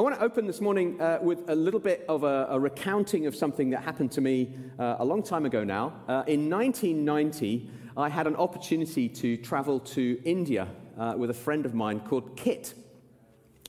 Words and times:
I 0.00 0.02
want 0.02 0.14
to 0.14 0.24
open 0.24 0.46
this 0.46 0.62
morning 0.62 0.98
uh, 0.98 1.18
with 1.20 1.50
a 1.50 1.54
little 1.54 1.78
bit 1.78 2.06
of 2.08 2.24
a, 2.24 2.46
a, 2.48 2.58
recounting 2.58 3.26
of 3.26 3.36
something 3.36 3.68
that 3.68 3.82
happened 3.82 4.10
to 4.12 4.22
me 4.22 4.54
uh, 4.78 4.96
a 4.98 5.04
long 5.04 5.22
time 5.22 5.44
ago 5.44 5.62
now. 5.62 5.92
Uh, 6.08 6.24
in 6.26 6.48
1990, 6.48 7.68
I 7.98 8.08
had 8.08 8.26
an 8.26 8.34
opportunity 8.34 9.10
to 9.10 9.36
travel 9.36 9.78
to 9.78 10.18
India 10.24 10.68
uh, 10.98 11.16
with 11.18 11.28
a 11.28 11.34
friend 11.34 11.66
of 11.66 11.74
mine 11.74 12.00
called 12.00 12.34
Kit. 12.34 12.72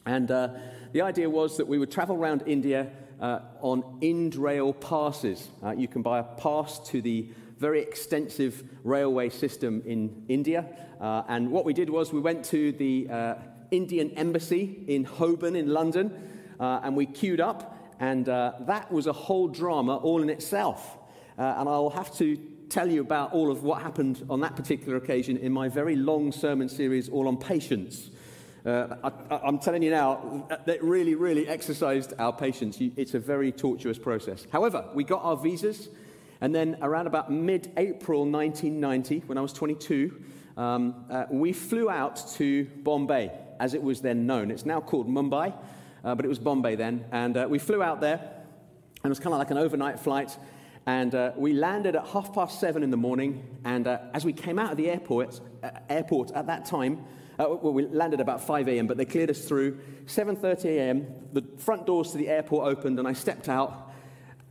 And 0.05 0.31
uh, 0.31 0.52
the 0.94 1.02
idea 1.02 1.29
was 1.29 1.57
that 1.57 1.67
we 1.67 1.78
would 1.78 1.91
travel 1.91 2.15
around 2.15 2.43
India 2.45 2.87
uh, 3.19 3.39
on 3.59 3.99
Indrail 3.99 4.79
passes. 4.79 5.49
you 5.75 5.89
can 5.89 6.01
buy 6.01 6.19
a 6.19 6.23
pass 6.23 6.79
to 6.91 7.01
the 7.01 7.27
very 7.57 7.81
extensive 7.81 8.63
railway 8.85 9.27
system 9.27 9.83
in 9.85 10.23
India. 10.29 10.65
and 11.01 11.51
what 11.51 11.65
we 11.65 11.73
did 11.73 11.89
was 11.89 12.13
we 12.13 12.21
went 12.21 12.45
to 12.45 12.71
the 12.71 13.09
Indian 13.72 14.12
embassy 14.12 14.83
in 14.87 15.06
Holborn 15.06 15.56
in 15.56 15.69
London, 15.69 16.30
uh, 16.59 16.81
and 16.84 16.95
we 16.95 17.05
queued 17.05 17.40
up, 17.40 17.95
and 18.00 18.28
uh, 18.28 18.54
that 18.62 18.91
was 18.91 19.08
a 19.08 19.14
whole 19.14 19.48
drama 19.48 19.95
all 19.95 20.22
in 20.22 20.30
itself. 20.30 20.98
Uh, 21.38 21.55
and 21.58 21.70
I'll 21.70 21.90
have 21.90 22.14
to 22.18 22.38
tell 22.70 22.90
you 22.90 23.02
about 23.02 23.34
all 23.34 23.50
of 23.50 23.64
what 23.64 23.81
happened 23.81 24.26
on 24.30 24.42
that 24.42 24.55
particular 24.55 24.98
occasion 24.98 25.38
in 25.38 25.52
my 25.52 25.70
very 25.70 25.95
long 25.95 26.31
sermon 26.31 26.70
series, 26.70 27.09
all 27.09 27.28
on 27.28 27.38
patience. 27.38 28.12
Uh, 28.66 28.95
I, 29.04 29.48
am 29.48 29.58
telling 29.58 29.81
you 29.81 29.90
now, 29.90 30.45
that 30.66 30.84
really, 30.84 31.16
really 31.16 31.48
exercised 31.48 32.14
our 32.20 32.31
patience. 32.31 32.78
It's 32.80 33.14
a 33.14 33.20
very 33.20 33.52
tortuous 33.52 33.98
process. 33.98 34.45
However, 34.52 34.88
we 34.94 35.03
got 35.03 35.23
our 35.23 35.38
visas, 35.38 35.90
and 36.42 36.53
then 36.53 36.78
around 36.81 37.08
about 37.08 37.31
mid 37.31 37.72
April 37.78 38.26
1990, 38.26 39.23
when 39.28 39.38
I 39.38 39.42
was 39.42 39.53
22, 39.53 40.22
um, 40.58 41.06
uh, 41.09 41.26
we 41.31 41.53
flew 41.53 41.90
out 41.90 42.22
to 42.34 42.66
Bombay 42.84 43.31
as 43.62 43.76
it 43.76 43.84
was 43.84 44.02
then 44.02 44.26
known. 44.26 44.50
It's 44.50 44.66
now 44.66 44.82
called 44.82 45.08
Mumbai, 45.08 45.54
uh, 46.04 46.16
but 46.16 46.26
it 46.26 46.28
was 46.28 46.40
Bombay 46.40 46.76
then. 46.76 47.06
And 47.12 47.38
uh, 47.38 47.46
we 47.48 47.60
flew 47.60 47.84
out 47.84 48.02
there, 48.02 48.18
and 48.18 49.06
it 49.06 49.10
was 49.10 49.20
kind 49.20 49.34
of 49.34 49.40
like 49.40 49.52
an 49.52 49.58
overnight 49.60 50.00
flight. 50.00 50.36
And 50.88 51.14
uh, 51.14 51.34
we 51.38 51.53
landed 51.53 51.95
at 51.95 52.08
half 52.08 52.34
past 52.34 52.59
seven 52.59 52.81
in 52.81 52.90
the 52.90 52.98
morning. 52.98 53.59
And 53.64 53.86
uh, 53.88 54.00
as 54.16 54.26
we 54.26 54.34
came 54.34 54.58
out 54.58 54.72
of 54.72 54.78
the 54.78 54.90
airport, 54.90 55.40
uh, 55.62 55.70
airport 55.90 56.31
at 56.31 56.48
that 56.48 56.66
time, 56.66 57.06
uh, 57.38 57.45
well, 57.62 57.72
we 57.72 57.86
landed 57.86 58.20
about 58.20 58.45
5 58.45 58.68
a.m., 58.68 58.88
but 58.88 58.98
they 58.98 59.06
cleared 59.06 59.30
us 59.30 59.45
through. 59.45 59.80
7:30 60.08 60.66
a.m., 60.66 61.08
the 61.31 61.44
front 61.58 61.86
doors 61.86 62.12
to 62.12 62.18
the 62.18 62.30
airport 62.30 62.68
opened, 62.68 62.98
and 62.98 63.08
I 63.08 63.14
stepped 63.14 63.48
out 63.48 63.91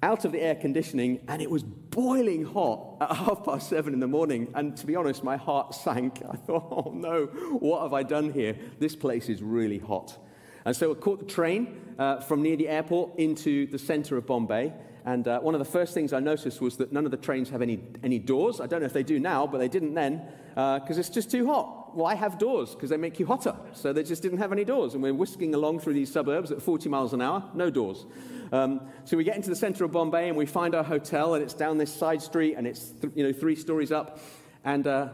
out 0.03 0.25
of 0.25 0.33
the 0.33 0.41
air 0.41 0.55
conditioning, 0.55 1.21
and 1.29 1.43
it 1.43 1.51
was 1.51 1.63
boiling 1.63 2.45
hot 2.45 2.97
at 3.01 3.17
half 3.17 3.45
past 3.45 3.69
seven 3.69 3.93
in 3.93 4.01
the 4.01 4.09
morning. 4.09 4.51
And 4.55 4.77
to 4.77 4.87
be 4.87 4.97
honest, 4.97 5.23
my 5.23 5.37
heart 5.37 5.75
sank. 5.85 6.23
I 6.29 6.37
thought, 6.37 6.69
oh 6.71 6.93
no, 6.95 7.27
what 7.59 7.83
have 7.83 7.93
I 7.93 8.03
done 8.03 8.33
here? 8.33 8.57
This 8.79 8.97
place 8.97 9.29
is 9.29 9.43
really 9.43 9.79
hot. 9.79 10.19
And 10.65 10.77
so 10.77 10.91
I 10.91 10.95
caught 10.95 11.21
the 11.21 11.25
train 11.25 11.95
uh, 11.99 12.21
from 12.21 12.43
near 12.43 12.57
the 12.57 12.69
airport 12.69 13.19
into 13.19 13.67
the 13.67 13.79
center 13.79 14.17
of 14.17 14.27
Bombay. 14.27 14.73
And 15.07 15.27
uh, 15.27 15.41
one 15.41 15.55
of 15.55 15.59
the 15.59 15.65
first 15.65 15.95
things 15.95 16.13
I 16.13 16.21
noticed 16.21 16.61
was 16.61 16.77
that 16.77 16.93
none 16.93 17.07
of 17.07 17.11
the 17.11 17.17
trains 17.17 17.49
have 17.49 17.63
any, 17.63 17.81
any 18.03 18.19
doors. 18.19 18.61
I 18.61 18.67
don't 18.67 18.81
know 18.81 18.87
if 18.87 18.93
they 18.93 19.03
do 19.03 19.19
now, 19.19 19.47
but 19.47 19.59
they 19.59 19.69
didn't 19.69 19.95
then, 19.95 20.23
because 20.51 20.97
uh, 20.97 21.01
it's 21.01 21.09
just 21.09 21.31
too 21.31 21.47
hot. 21.47 21.80
Well, 21.95 22.07
I 22.07 22.15
have 22.15 22.39
doors 22.39 22.75
because 22.75 22.91
they 22.91 22.97
make 22.97 23.19
you 23.19 23.27
hotter. 23.27 23.55
So 23.73 23.93
they 23.93 24.03
just 24.03 24.23
didn't 24.23 24.39
have 24.39 24.53
any 24.53 24.65
doors. 24.65 24.95
And 24.95 25.03
we're 25.03 25.15
whisking 25.15 25.55
along 25.55 25.81
through 25.81 25.95
these 25.95 26.13
suburbs 26.13 26.51
at 26.51 26.63
40 26.63 26.89
miles 26.89 27.13
an 27.13 27.23
hour, 27.23 27.45
no 27.55 27.71
doors. 27.71 28.07
Um, 28.53 28.89
so 29.05 29.17
we 29.17 29.25
get 29.25 29.37
into 29.37 29.51
the 29.51 29.57
center 29.57 29.85
of 29.85 29.93
Bombay 29.93 30.29
and 30.29 30.37
we 30.37 30.47
find 30.47 30.75
our 30.75 30.83
hotel, 30.83 31.35
and 31.35 31.43
it's 31.43 31.55
down 31.55 31.79
this 31.79 31.93
side 31.93 32.21
street, 32.21 32.55
and 32.57 32.67
it's 32.67 32.93
you 33.15 33.25
know 33.25 33.33
three 33.33 33.57
stories 33.57 33.93
up. 33.93 34.19
And 34.65 34.87
uh, 34.87 35.09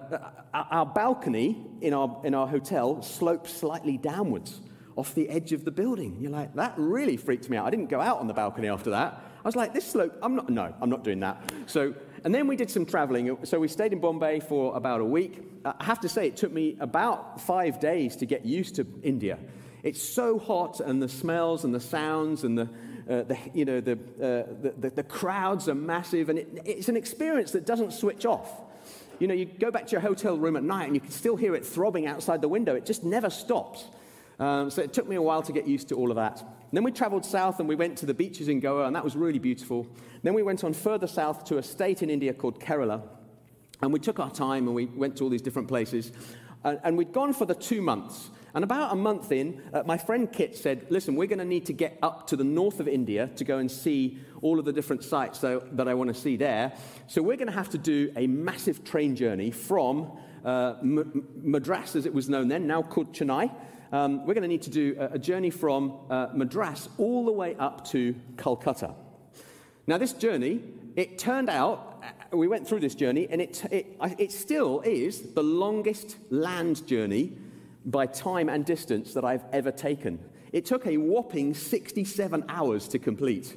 our 0.52 0.86
balcony 0.86 1.66
in 1.80 1.94
our, 1.94 2.20
in 2.24 2.34
our 2.34 2.48
hotel 2.48 3.00
slopes 3.02 3.52
slightly 3.52 3.96
downwards 3.96 4.60
off 4.96 5.14
the 5.14 5.28
edge 5.28 5.52
of 5.52 5.64
the 5.64 5.70
building. 5.70 6.16
You're 6.20 6.32
like, 6.32 6.54
that 6.54 6.74
really 6.76 7.16
freaked 7.16 7.48
me 7.48 7.56
out. 7.56 7.66
I 7.66 7.70
didn't 7.70 7.90
go 7.90 8.00
out 8.00 8.18
on 8.18 8.26
the 8.26 8.34
balcony 8.34 8.68
after 8.68 8.90
that. 8.90 9.22
I 9.44 9.48
was 9.48 9.54
like, 9.54 9.72
this 9.72 9.84
slope, 9.84 10.16
I'm 10.22 10.34
not, 10.34 10.48
no, 10.48 10.74
I'm 10.80 10.90
not 10.90 11.04
doing 11.04 11.20
that. 11.20 11.52
So, 11.66 11.94
and 12.26 12.34
then 12.34 12.48
we 12.48 12.56
did 12.56 12.68
some 12.68 12.84
traveling. 12.84 13.38
So 13.44 13.60
we 13.60 13.68
stayed 13.68 13.92
in 13.92 14.00
Bombay 14.00 14.40
for 14.40 14.76
about 14.76 15.00
a 15.00 15.04
week. 15.04 15.44
I 15.64 15.84
have 15.84 16.00
to 16.00 16.08
say, 16.08 16.26
it 16.26 16.36
took 16.36 16.50
me 16.50 16.76
about 16.80 17.40
five 17.40 17.78
days 17.78 18.16
to 18.16 18.26
get 18.26 18.44
used 18.44 18.74
to 18.74 18.86
India. 19.04 19.38
It's 19.84 20.02
so 20.02 20.36
hot, 20.36 20.80
and 20.80 21.00
the 21.00 21.08
smells 21.08 21.62
and 21.62 21.72
the 21.72 21.78
sounds 21.78 22.42
and 22.42 22.58
the, 22.58 22.62
uh, 23.08 23.22
the, 23.22 23.38
you 23.54 23.64
know, 23.64 23.80
the, 23.80 23.92
uh, 23.92 24.52
the, 24.60 24.74
the, 24.76 24.90
the, 24.90 25.02
crowds 25.04 25.68
are 25.68 25.76
massive, 25.76 26.28
and 26.28 26.40
it, 26.40 26.62
it's 26.64 26.88
an 26.88 26.96
experience 26.96 27.52
that 27.52 27.64
doesn't 27.64 27.92
switch 27.92 28.26
off. 28.26 28.60
You 29.20 29.28
know, 29.28 29.34
you 29.34 29.44
go 29.44 29.70
back 29.70 29.86
to 29.86 29.92
your 29.92 30.00
hotel 30.00 30.36
room 30.36 30.56
at 30.56 30.64
night 30.64 30.86
and 30.86 30.96
you 30.96 31.00
can 31.00 31.12
still 31.12 31.36
hear 31.36 31.54
it 31.54 31.64
throbbing 31.64 32.08
outside 32.08 32.40
the 32.40 32.48
window. 32.48 32.74
It 32.74 32.86
just 32.86 33.04
never 33.04 33.30
stops. 33.30 33.84
Um, 34.40 34.68
so 34.68 34.82
it 34.82 34.92
took 34.92 35.06
me 35.06 35.14
a 35.14 35.22
while 35.22 35.42
to 35.42 35.52
get 35.52 35.68
used 35.68 35.90
to 35.90 35.94
all 35.94 36.10
of 36.10 36.16
that. 36.16 36.42
Then 36.72 36.84
we 36.84 36.92
traveled 36.92 37.24
south 37.24 37.60
and 37.60 37.68
we 37.68 37.74
went 37.74 37.98
to 37.98 38.06
the 38.06 38.14
beaches 38.14 38.48
in 38.48 38.60
Goa, 38.60 38.86
and 38.86 38.96
that 38.96 39.04
was 39.04 39.16
really 39.16 39.38
beautiful. 39.38 39.86
Then 40.22 40.34
we 40.34 40.42
went 40.42 40.64
on 40.64 40.72
further 40.72 41.06
south 41.06 41.44
to 41.44 41.58
a 41.58 41.62
state 41.62 42.02
in 42.02 42.10
India 42.10 42.34
called 42.34 42.60
Kerala. 42.60 43.02
And 43.82 43.92
we 43.92 43.98
took 43.98 44.18
our 44.18 44.30
time 44.30 44.66
and 44.66 44.74
we 44.74 44.86
went 44.86 45.16
to 45.18 45.24
all 45.24 45.30
these 45.30 45.42
different 45.42 45.68
places. 45.68 46.12
And, 46.64 46.80
and 46.82 46.96
we'd 46.96 47.12
gone 47.12 47.32
for 47.32 47.44
the 47.44 47.54
two 47.54 47.82
months. 47.82 48.30
And 48.54 48.64
about 48.64 48.92
a 48.92 48.96
month 48.96 49.32
in, 49.32 49.62
uh, 49.74 49.82
my 49.84 49.98
friend 49.98 50.32
Kit 50.32 50.56
said, 50.56 50.86
Listen, 50.88 51.14
we're 51.14 51.26
going 51.26 51.40
to 51.40 51.44
need 51.44 51.66
to 51.66 51.74
get 51.74 51.98
up 52.02 52.26
to 52.28 52.36
the 52.36 52.44
north 52.44 52.80
of 52.80 52.88
India 52.88 53.28
to 53.36 53.44
go 53.44 53.58
and 53.58 53.70
see 53.70 54.18
all 54.40 54.58
of 54.58 54.64
the 54.64 54.72
different 54.72 55.04
sites 55.04 55.40
that, 55.40 55.76
that 55.76 55.88
I 55.88 55.94
want 55.94 56.08
to 56.08 56.18
see 56.18 56.36
there. 56.36 56.72
So 57.06 57.22
we're 57.22 57.36
going 57.36 57.48
to 57.48 57.52
have 57.52 57.68
to 57.70 57.78
do 57.78 58.12
a 58.16 58.26
massive 58.26 58.82
train 58.82 59.14
journey 59.14 59.50
from 59.50 60.10
uh, 60.44 60.74
M- 60.80 61.28
Madras, 61.42 61.96
as 61.96 62.06
it 62.06 62.14
was 62.14 62.30
known 62.30 62.48
then, 62.48 62.66
now 62.66 62.82
called 62.82 63.12
Chennai. 63.12 63.54
Um, 63.92 64.26
we're 64.26 64.34
going 64.34 64.42
to 64.42 64.48
need 64.48 64.62
to 64.62 64.70
do 64.70 64.96
a, 64.98 65.14
a 65.14 65.18
journey 65.18 65.50
from 65.50 65.98
uh, 66.10 66.28
Madras 66.34 66.88
all 66.98 67.24
the 67.24 67.32
way 67.32 67.54
up 67.56 67.86
to 67.88 68.14
Calcutta. 68.36 68.94
Now, 69.86 69.98
this 69.98 70.12
journey, 70.12 70.60
it 70.96 71.18
turned 71.18 71.48
out, 71.48 72.02
uh, 72.32 72.36
we 72.36 72.48
went 72.48 72.66
through 72.66 72.80
this 72.80 72.94
journey, 72.94 73.28
and 73.30 73.40
it, 73.40 73.64
it, 73.70 73.96
it 74.18 74.32
still 74.32 74.80
is 74.80 75.34
the 75.34 75.42
longest 75.42 76.16
land 76.30 76.86
journey 76.86 77.32
by 77.84 78.06
time 78.06 78.48
and 78.48 78.64
distance 78.64 79.14
that 79.14 79.24
I've 79.24 79.44
ever 79.52 79.70
taken. 79.70 80.18
It 80.52 80.64
took 80.64 80.86
a 80.86 80.96
whopping 80.96 81.54
67 81.54 82.44
hours 82.48 82.88
to 82.88 82.98
complete. 82.98 83.56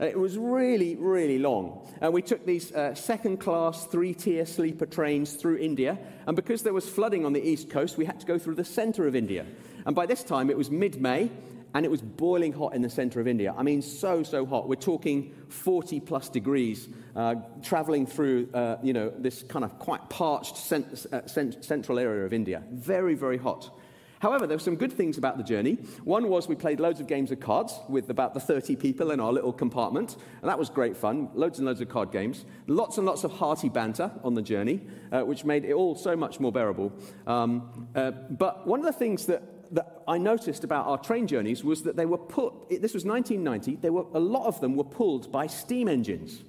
Uh, 0.00 0.04
it 0.04 0.18
was 0.18 0.38
really, 0.38 0.96
really 0.96 1.38
long. 1.38 1.86
And 2.00 2.12
we 2.12 2.22
took 2.22 2.46
these 2.46 2.72
uh, 2.72 2.94
second 2.94 3.38
class, 3.38 3.84
three 3.86 4.14
tier 4.14 4.46
sleeper 4.46 4.86
trains 4.86 5.34
through 5.34 5.58
India. 5.58 5.98
And 6.26 6.36
because 6.36 6.62
there 6.62 6.72
was 6.72 6.88
flooding 6.88 7.26
on 7.26 7.32
the 7.32 7.42
east 7.42 7.68
coast, 7.68 7.98
we 7.98 8.04
had 8.04 8.20
to 8.20 8.26
go 8.26 8.38
through 8.38 8.54
the 8.54 8.64
center 8.64 9.08
of 9.08 9.16
India. 9.16 9.44
And 9.86 9.96
by 9.96 10.06
this 10.06 10.22
time, 10.22 10.50
it 10.50 10.56
was 10.56 10.70
mid 10.70 11.00
May, 11.00 11.30
and 11.74 11.84
it 11.84 11.90
was 11.90 12.00
boiling 12.00 12.52
hot 12.52 12.74
in 12.74 12.82
the 12.82 12.90
center 12.90 13.20
of 13.20 13.26
India. 13.26 13.54
I 13.56 13.62
mean, 13.62 13.82
so, 13.82 14.22
so 14.22 14.46
hot. 14.46 14.68
We're 14.68 14.76
talking 14.76 15.34
40 15.48 16.00
plus 16.00 16.28
degrees, 16.28 16.88
uh, 17.14 17.36
traveling 17.62 18.06
through, 18.06 18.48
uh, 18.54 18.76
you 18.82 18.92
know, 18.92 19.12
this 19.18 19.42
kind 19.42 19.64
of 19.64 19.78
quite 19.78 20.08
parched 20.08 20.56
cent- 20.56 21.06
uh, 21.12 21.26
cent- 21.26 21.64
central 21.64 21.98
area 21.98 22.24
of 22.24 22.32
India. 22.32 22.62
Very, 22.70 23.14
very 23.14 23.36
hot. 23.36 23.76
However, 24.20 24.46
there 24.46 24.56
were 24.56 24.62
some 24.62 24.76
good 24.76 24.92
things 24.92 25.16
about 25.16 25.36
the 25.36 25.44
journey. 25.44 25.74
One 26.04 26.28
was 26.28 26.48
we 26.48 26.56
played 26.56 26.80
loads 26.80 27.00
of 27.00 27.06
games 27.06 27.30
of 27.30 27.40
cards 27.40 27.78
with 27.88 28.10
about 28.10 28.34
the 28.34 28.40
30 28.40 28.76
people 28.76 29.10
in 29.10 29.20
our 29.20 29.32
little 29.32 29.52
compartment, 29.52 30.16
and 30.40 30.48
that 30.48 30.58
was 30.58 30.70
great 30.70 30.96
fun. 30.96 31.30
Loads 31.34 31.58
and 31.58 31.66
loads 31.66 31.80
of 31.80 31.88
card 31.88 32.10
games. 32.10 32.44
Lots 32.66 32.98
and 32.98 33.06
lots 33.06 33.24
of 33.24 33.32
hearty 33.32 33.68
banter 33.68 34.10
on 34.24 34.34
the 34.34 34.42
journey, 34.42 34.80
uh, 35.12 35.22
which 35.22 35.44
made 35.44 35.64
it 35.64 35.72
all 35.72 35.94
so 35.94 36.16
much 36.16 36.40
more 36.40 36.50
bearable. 36.50 36.92
Um, 37.26 37.88
uh, 37.94 38.10
but 38.10 38.66
one 38.66 38.80
of 38.80 38.86
the 38.86 38.92
things 38.92 39.26
that 39.26 39.42
that 39.72 40.02
I 40.08 40.18
noticed 40.18 40.64
about 40.64 40.86
our 40.86 40.98
train 40.98 41.26
journeys 41.26 41.62
was 41.62 41.82
that 41.82 41.96
they 41.96 42.06
were 42.06 42.18
put, 42.18 42.70
this 42.70 42.94
was 42.94 43.04
1990, 43.04 43.76
they 43.76 43.90
were, 43.90 44.06
a 44.14 44.20
lot 44.20 44.46
of 44.46 44.60
them 44.60 44.76
were 44.76 44.84
pulled 44.84 45.30
by 45.30 45.46
steam 45.46 45.88
engines. 45.88 46.42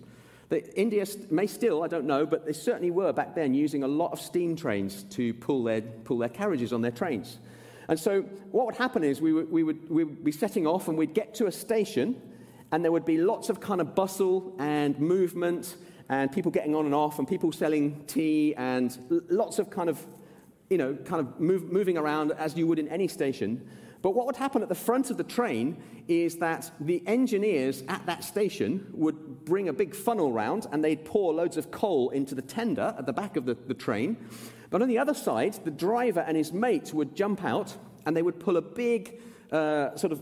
The, 0.50 0.80
India 0.80 1.06
may 1.30 1.46
still, 1.46 1.84
I 1.84 1.88
don't 1.88 2.06
know, 2.06 2.26
but 2.26 2.46
they 2.46 2.54
certainly 2.54 2.92
were 2.92 3.14
back 3.14 3.36
then 3.36 3.54
using 3.54 3.84
a 3.84 3.88
lot 3.88 4.12
of 4.12 4.20
steam 4.20 4.56
trains 4.56 5.04
to 5.12 5.34
pull 5.36 5.64
their, 5.64 5.82
pull 5.82 6.18
their 6.18 6.30
carriages 6.30 6.74
on 6.74 6.82
their 6.82 6.92
trains. 6.92 7.40
And 7.90 8.00
so 8.00 8.22
what 8.52 8.68
would 8.68 8.76
happen 8.76 9.04
is 9.04 9.20
we 9.20 9.34
would, 9.34 9.52
we, 9.52 9.64
would, 9.64 9.90
we 9.90 10.04
would 10.04 10.24
be 10.24 10.32
setting 10.32 10.68
off 10.68 10.88
and 10.88 10.98
we'd 10.98 11.16
get 11.16 11.34
to 11.36 11.48
a 11.48 11.52
station 11.52 12.22
and 12.72 12.84
there 12.84 12.92
would 12.92 13.04
be 13.04 13.18
lots 13.18 13.50
of 13.50 13.60
kind 13.60 13.82
of 13.82 13.96
bustle 13.96 14.56
and 14.60 14.98
movement 15.00 15.76
and 16.08 16.32
people 16.32 16.52
getting 16.52 16.76
on 16.76 16.86
and 16.86 16.94
off 16.94 17.18
and 17.18 17.28
people 17.28 17.52
selling 17.52 18.06
tea 18.06 18.54
and 18.56 19.26
lots 19.30 19.58
of 19.58 19.72
kind 19.72 19.90
of 19.90 20.06
you 20.70 20.78
know, 20.78 20.94
kind 21.04 21.20
of 21.20 21.40
move, 21.40 21.72
moving 21.72 21.98
around 21.98 22.32
as 22.34 22.56
you 22.56 22.68
would 22.68 22.78
in 22.78 22.88
any 22.90 23.08
station. 23.08 23.68
But 24.04 24.12
what 24.12 24.28
would 24.28 24.36
happen 24.36 24.62
at 24.62 24.70
the 24.70 24.76
front 24.76 25.10
of 25.10 25.18
the 25.18 25.24
train 25.24 25.82
is 26.08 26.38
that 26.38 26.72
the 26.80 27.04
engineers 27.08 27.84
at 27.88 28.06
that 28.06 28.24
station 28.24 28.88
would 28.94 29.46
bring 29.46 29.68
a 29.68 29.74
big 29.74 29.96
funnel 29.96 30.32
round 30.32 30.68
and 30.72 30.84
they'd 30.84 31.04
pour 31.04 31.34
loads 31.34 31.58
of 31.58 31.72
coal 31.72 32.12
into 32.12 32.36
the 32.36 32.42
tender 32.44 32.94
at 33.00 33.08
the 33.08 33.14
back 33.14 33.36
of 33.36 33.46
the, 33.46 33.56
the 33.68 33.74
train. 33.74 34.16
But 34.70 34.82
on 34.82 34.88
the 34.88 35.00
other 35.00 35.14
side, 35.14 35.60
the 35.64 35.72
driver 35.72 36.20
and 36.22 36.38
his 36.38 36.54
mate 36.54 36.94
would 36.94 37.16
jump 37.16 37.44
out 37.44 37.76
and 38.06 38.16
they 38.16 38.22
would 38.22 38.40
pull 38.40 38.58
a 38.58 38.62
big 38.62 39.20
uh, 39.52 39.96
sort 39.96 40.14
of 40.14 40.22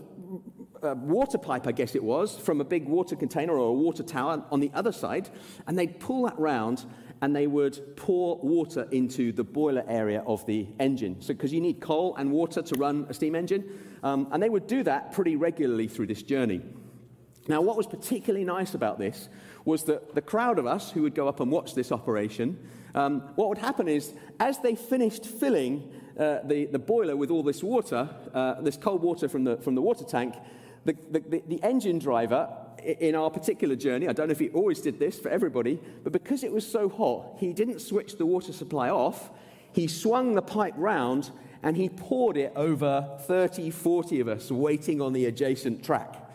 uh, 0.82 0.94
water 0.94 1.38
pipe, 1.38 1.66
I 1.66 1.72
guess 1.72 1.94
it 1.94 2.02
was, 2.02 2.36
from 2.36 2.60
a 2.60 2.64
big 2.64 2.86
water 2.86 3.16
container 3.16 3.54
or 3.54 3.68
a 3.68 3.72
water 3.72 4.02
tower 4.02 4.44
on 4.50 4.60
the 4.60 4.70
other 4.74 4.92
side, 4.92 5.28
and 5.66 5.78
they'd 5.78 6.00
pull 6.00 6.22
that 6.24 6.38
round 6.38 6.84
and 7.20 7.34
they 7.34 7.46
would 7.46 7.96
pour 7.96 8.38
water 8.38 8.86
into 8.92 9.32
the 9.32 9.42
boiler 9.42 9.84
area 9.88 10.22
of 10.26 10.46
the 10.46 10.68
engine. 10.78 11.20
So, 11.20 11.34
because 11.34 11.52
you 11.52 11.60
need 11.60 11.80
coal 11.80 12.14
and 12.16 12.30
water 12.30 12.62
to 12.62 12.74
run 12.76 13.06
a 13.08 13.14
steam 13.14 13.34
engine, 13.34 13.64
um, 14.04 14.28
and 14.30 14.40
they 14.42 14.48
would 14.48 14.68
do 14.68 14.84
that 14.84 15.12
pretty 15.12 15.34
regularly 15.34 15.88
through 15.88 16.06
this 16.06 16.22
journey. 16.22 16.62
Now, 17.48 17.60
what 17.60 17.76
was 17.76 17.86
particularly 17.86 18.44
nice 18.44 18.74
about 18.74 18.98
this 18.98 19.28
was 19.68 19.84
that 19.84 20.14
the 20.14 20.22
crowd 20.22 20.58
of 20.58 20.66
us 20.66 20.90
who 20.92 21.02
would 21.02 21.14
go 21.14 21.28
up 21.28 21.40
and 21.40 21.52
watch 21.52 21.74
this 21.74 21.92
operation, 21.92 22.58
um, 22.94 23.20
what 23.34 23.50
would 23.50 23.58
happen 23.58 23.86
is 23.86 24.14
as 24.40 24.58
they 24.60 24.74
finished 24.74 25.26
filling 25.26 25.92
uh, 26.18 26.38
the, 26.44 26.64
the 26.64 26.78
boiler 26.78 27.14
with 27.14 27.30
all 27.30 27.42
this 27.42 27.62
water, 27.62 28.08
uh, 28.32 28.58
this 28.62 28.78
cold 28.78 29.02
water 29.02 29.28
from 29.28 29.44
the, 29.44 29.58
from 29.58 29.74
the 29.74 29.82
water 29.82 30.04
tank, 30.04 30.34
the, 30.86 30.96
the, 31.10 31.42
the 31.46 31.62
engine 31.62 31.98
driver 31.98 32.48
in 32.82 33.14
our 33.14 33.28
particular 33.28 33.76
journey, 33.76 34.08
I 34.08 34.14
don't 34.14 34.28
know 34.28 34.32
if 34.32 34.38
he 34.38 34.48
always 34.48 34.80
did 34.80 34.98
this 34.98 35.20
for 35.20 35.28
everybody, 35.28 35.78
but 36.02 36.14
because 36.14 36.44
it 36.44 36.50
was 36.50 36.66
so 36.66 36.88
hot, 36.88 37.36
he 37.38 37.52
didn't 37.52 37.80
switch 37.80 38.16
the 38.16 38.24
water 38.24 38.54
supply 38.54 38.88
off. 38.88 39.30
He 39.74 39.86
swung 39.86 40.34
the 40.34 40.40
pipe 40.40 40.72
round 40.78 41.30
and 41.62 41.76
he 41.76 41.90
poured 41.90 42.38
it 42.38 42.54
over 42.56 43.18
30, 43.26 43.68
40 43.68 44.20
of 44.20 44.28
us 44.28 44.50
waiting 44.50 45.02
on 45.02 45.12
the 45.12 45.26
adjacent 45.26 45.84
track. 45.84 46.27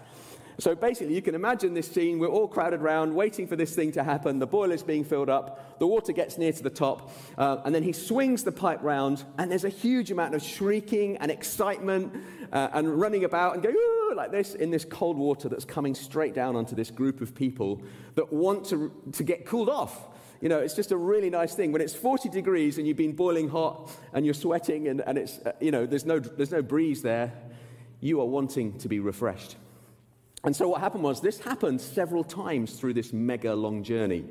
So 0.60 0.76
basically, 0.76 1.16
you 1.16 1.22
can 1.22 1.36
imagine 1.36 1.74
this 1.74 1.90
scene. 1.90 2.20
We're 2.20 2.28
all 2.28 2.48
crowded 2.48 2.82
around, 2.82 3.14
waiting 3.16 3.48
for 3.48 3.56
this 3.56 3.74
thing 3.74 3.92
to 3.94 4.04
happen. 4.04 4.40
The 4.40 4.48
boiler's 4.48 4.84
being 4.84 5.04
filled 5.04 5.30
up. 5.30 5.80
The 5.80 5.88
water 5.88 6.14
gets 6.14 6.38
near 6.38 6.54
to 6.54 6.64
the 6.64 6.70
top. 6.70 7.12
Uh, 7.38 7.58
and 7.66 7.74
then 7.74 7.84
he 7.84 7.92
swings 7.92 8.44
the 8.44 8.52
pipe 8.52 8.80
round, 8.82 9.24
and 9.38 9.50
there's 9.50 9.66
a 9.66 9.70
huge 9.70 10.12
amount 10.12 10.36
of 10.36 10.44
shrieking 10.44 11.18
and 11.18 11.32
excitement 11.32 12.14
uh, 12.52 12.70
and 12.74 13.00
running 13.00 13.24
about 13.24 13.56
and 13.56 13.64
going 13.64 13.76
like 14.16 14.32
this 14.32 14.54
in 14.56 14.70
this 14.70 14.86
cold 14.86 15.18
water 15.18 15.50
that's 15.50 15.66
coming 15.66 15.96
straight 15.96 16.34
down 16.34 16.56
onto 16.56 16.76
this 16.76 16.92
group 16.92 17.22
of 17.22 17.34
people 17.34 17.82
that 18.16 18.32
want 18.32 18.66
to, 18.66 18.92
to 19.12 19.24
get 19.24 19.46
cooled 19.46 19.70
off. 19.70 20.08
You 20.42 20.50
know, 20.50 20.60
it's 20.60 20.74
just 20.74 20.92
a 20.92 20.98
really 20.98 21.30
nice 21.30 21.56
thing. 21.56 21.72
When 21.72 21.82
it's 21.82 21.96
40 21.96 22.30
degrees 22.30 22.78
and 22.78 22.88
you've 22.88 22.98
been 22.98 23.14
boiling 23.14 23.48
hot 23.48 23.92
and 24.12 24.26
you're 24.26 24.34
sweating 24.34 24.88
and, 24.88 25.02
and 25.02 25.18
it's, 25.18 25.40
uh, 25.40 25.54
you 25.60 25.72
know, 25.72 25.86
there's 25.86 26.06
no, 26.06 26.20
there's 26.20 26.52
no 26.52 26.62
breeze 26.62 27.02
there, 27.02 27.34
you 28.02 28.20
are 28.20 28.26
wanting 28.26 28.78
to 28.80 28.90
be 28.90 29.00
refreshed. 29.00 29.56
And 30.46 30.54
so 30.54 30.68
what 30.68 30.82
happened 30.82 31.04
was 31.04 31.22
this 31.22 31.40
happened 31.40 31.80
several 31.80 32.24
times 32.24 32.74
through 32.74 32.96
this 32.96 33.14
mega 33.14 33.56
long 33.56 33.82
journey. 33.82 34.26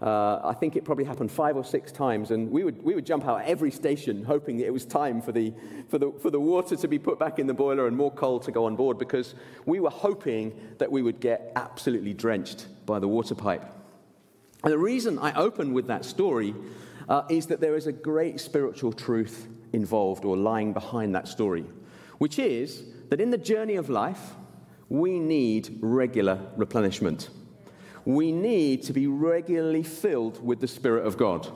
Uh, 0.00 0.40
I 0.44 0.52
think 0.52 0.76
it 0.76 0.84
probably 0.84 1.04
happened 1.04 1.32
five 1.32 1.56
or 1.56 1.64
six 1.64 1.90
times, 1.90 2.30
and 2.30 2.50
we 2.50 2.62
would, 2.62 2.82
we 2.82 2.94
would 2.94 3.06
jump 3.06 3.26
out 3.26 3.42
every 3.44 3.70
station 3.70 4.22
hoping 4.22 4.58
that 4.58 4.66
it 4.66 4.72
was 4.72 4.84
time 4.84 5.20
for 5.22 5.32
the, 5.32 5.54
for, 5.88 5.98
the, 5.98 6.12
for 6.22 6.30
the 6.30 6.38
water 6.38 6.76
to 6.76 6.86
be 6.86 6.98
put 6.98 7.18
back 7.18 7.38
in 7.38 7.46
the 7.46 7.54
boiler 7.54 7.88
and 7.88 7.96
more 7.96 8.12
coal 8.12 8.38
to 8.40 8.52
go 8.52 8.66
on 8.66 8.76
board 8.76 8.98
because 8.98 9.34
we 9.64 9.80
were 9.80 9.90
hoping 9.90 10.54
that 10.78 10.92
we 10.92 11.02
would 11.02 11.18
get 11.18 11.50
absolutely 11.56 12.12
drenched 12.12 12.66
by 12.84 12.98
the 12.98 13.08
water 13.08 13.34
pipe. 13.34 13.64
And 14.62 14.72
the 14.72 14.78
reason 14.78 15.18
I 15.18 15.32
open 15.34 15.72
with 15.72 15.86
that 15.88 16.04
story 16.04 16.54
uh, 17.08 17.22
is 17.28 17.46
that 17.46 17.60
there 17.60 17.74
is 17.74 17.86
a 17.86 17.92
great 17.92 18.38
spiritual 18.38 18.92
truth 18.92 19.48
involved 19.72 20.24
or 20.24 20.36
lying 20.36 20.72
behind 20.74 21.14
that 21.14 21.26
story, 21.26 21.64
which 22.18 22.38
is 22.38 22.84
that 23.08 23.20
in 23.20 23.30
the 23.30 23.38
journey 23.38 23.76
of 23.76 23.88
life, 23.88 24.34
we 24.88 25.18
need 25.18 25.78
regular 25.80 26.40
replenishment. 26.56 27.30
We 28.04 28.30
need 28.30 28.84
to 28.84 28.92
be 28.92 29.06
regularly 29.06 29.82
filled 29.82 30.44
with 30.44 30.60
the 30.60 30.68
Spirit 30.68 31.06
of 31.06 31.16
God. 31.16 31.48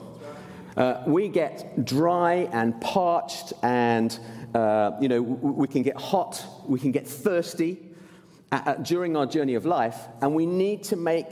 Uh, 0.75 1.03
we 1.05 1.27
get 1.27 1.85
dry 1.85 2.49
and 2.51 2.79
parched, 2.81 3.53
and 3.63 4.17
uh, 4.53 4.91
you 5.01 5.07
know 5.07 5.21
we 5.21 5.67
can 5.67 5.81
get 5.81 5.99
hot, 5.99 6.43
we 6.65 6.79
can 6.79 6.91
get 6.91 7.07
thirsty 7.07 7.77
at, 8.51 8.67
at, 8.67 8.83
during 8.83 9.15
our 9.15 9.25
journey 9.25 9.55
of 9.55 9.65
life, 9.65 9.97
and 10.21 10.33
we 10.33 10.45
need 10.45 10.83
to 10.83 10.95
make 10.95 11.27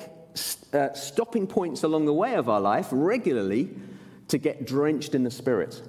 uh, 0.73 0.93
stopping 0.93 1.47
points 1.47 1.83
along 1.83 2.05
the 2.05 2.13
way 2.13 2.35
of 2.35 2.49
our 2.49 2.61
life 2.61 2.87
regularly 2.91 3.69
to 4.27 4.37
get 4.37 4.65
drenched 4.65 5.15
in 5.15 5.23
the 5.23 5.31
Spirit, 5.31 5.81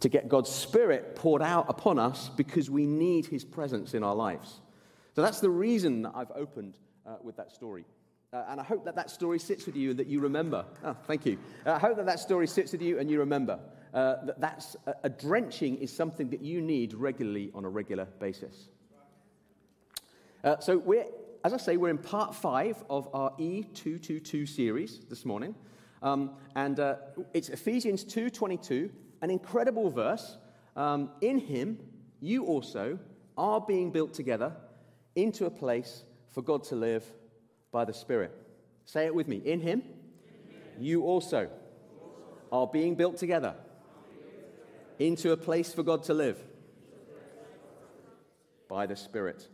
to 0.00 0.08
get 0.08 0.28
God's 0.28 0.50
Spirit 0.50 1.14
poured 1.14 1.42
out 1.42 1.66
upon 1.68 1.98
us 1.98 2.30
because 2.36 2.68
we 2.68 2.86
need 2.86 3.26
His 3.26 3.44
presence 3.44 3.94
in 3.94 4.02
our 4.02 4.14
lives. 4.14 4.60
So 5.14 5.22
that's 5.22 5.40
the 5.40 5.50
reason 5.50 6.02
that 6.02 6.12
I've 6.14 6.32
opened 6.34 6.76
uh, 7.06 7.16
with 7.22 7.36
that 7.36 7.52
story. 7.52 7.84
Uh, 8.32 8.44
and 8.48 8.60
I 8.60 8.64
hope 8.64 8.84
that 8.84 8.96
that 8.96 9.10
story 9.10 9.38
sits 9.38 9.64
with 9.64 9.76
you 9.76 9.90
and 9.90 9.98
that 10.00 10.08
you 10.08 10.18
remember. 10.18 10.64
Oh, 10.82 10.96
thank 11.06 11.24
you. 11.24 11.38
Uh, 11.64 11.74
I 11.74 11.78
hope 11.78 11.96
that 11.96 12.06
that 12.06 12.18
story 12.18 12.48
sits 12.48 12.72
with 12.72 12.82
you 12.82 12.98
and 12.98 13.08
you 13.08 13.20
remember 13.20 13.60
uh, 13.94 14.24
that 14.24 14.40
that's, 14.40 14.76
a, 14.86 14.94
a 15.04 15.08
drenching 15.08 15.76
is 15.76 15.94
something 15.94 16.28
that 16.30 16.42
you 16.42 16.60
need 16.60 16.94
regularly 16.94 17.52
on 17.54 17.64
a 17.64 17.68
regular 17.68 18.06
basis. 18.18 18.70
Uh, 20.42 20.58
so 20.58 20.78
we're, 20.78 21.06
as 21.44 21.52
I 21.52 21.58
say, 21.58 21.76
we're 21.76 21.90
in 21.90 21.98
part 21.98 22.34
five 22.34 22.82
of 22.90 23.08
our 23.14 23.30
E222 23.38 24.48
series 24.48 24.98
this 25.08 25.24
morning. 25.24 25.54
Um, 26.02 26.32
and 26.56 26.80
uh, 26.80 26.96
it's 27.32 27.50
Ephesians 27.50 28.04
2.22, 28.04 28.90
an 29.22 29.30
incredible 29.30 29.90
verse. 29.90 30.38
Um, 30.74 31.10
in 31.20 31.38
him, 31.38 31.78
you 32.20 32.46
also 32.46 32.98
are 33.38 33.60
being 33.60 33.92
built 33.92 34.12
together 34.12 34.56
into 35.16 35.46
a 35.46 35.50
place 35.50 36.04
for 36.30 36.42
God 36.42 36.64
to 36.64 36.76
live 36.76 37.04
by 37.70 37.84
the 37.84 37.92
Spirit. 37.92 38.32
Say 38.84 39.06
it 39.06 39.14
with 39.14 39.28
me. 39.28 39.36
In 39.36 39.60
Him, 39.60 39.82
you 40.78 41.02
also 41.04 41.48
are 42.52 42.66
being 42.66 42.94
built 42.94 43.16
together 43.16 43.54
into 44.98 45.32
a 45.32 45.36
place 45.36 45.72
for 45.72 45.82
God 45.82 46.04
to 46.04 46.14
live 46.14 46.38
by 48.68 48.86
the 48.86 48.96
Spirit. 48.96 49.48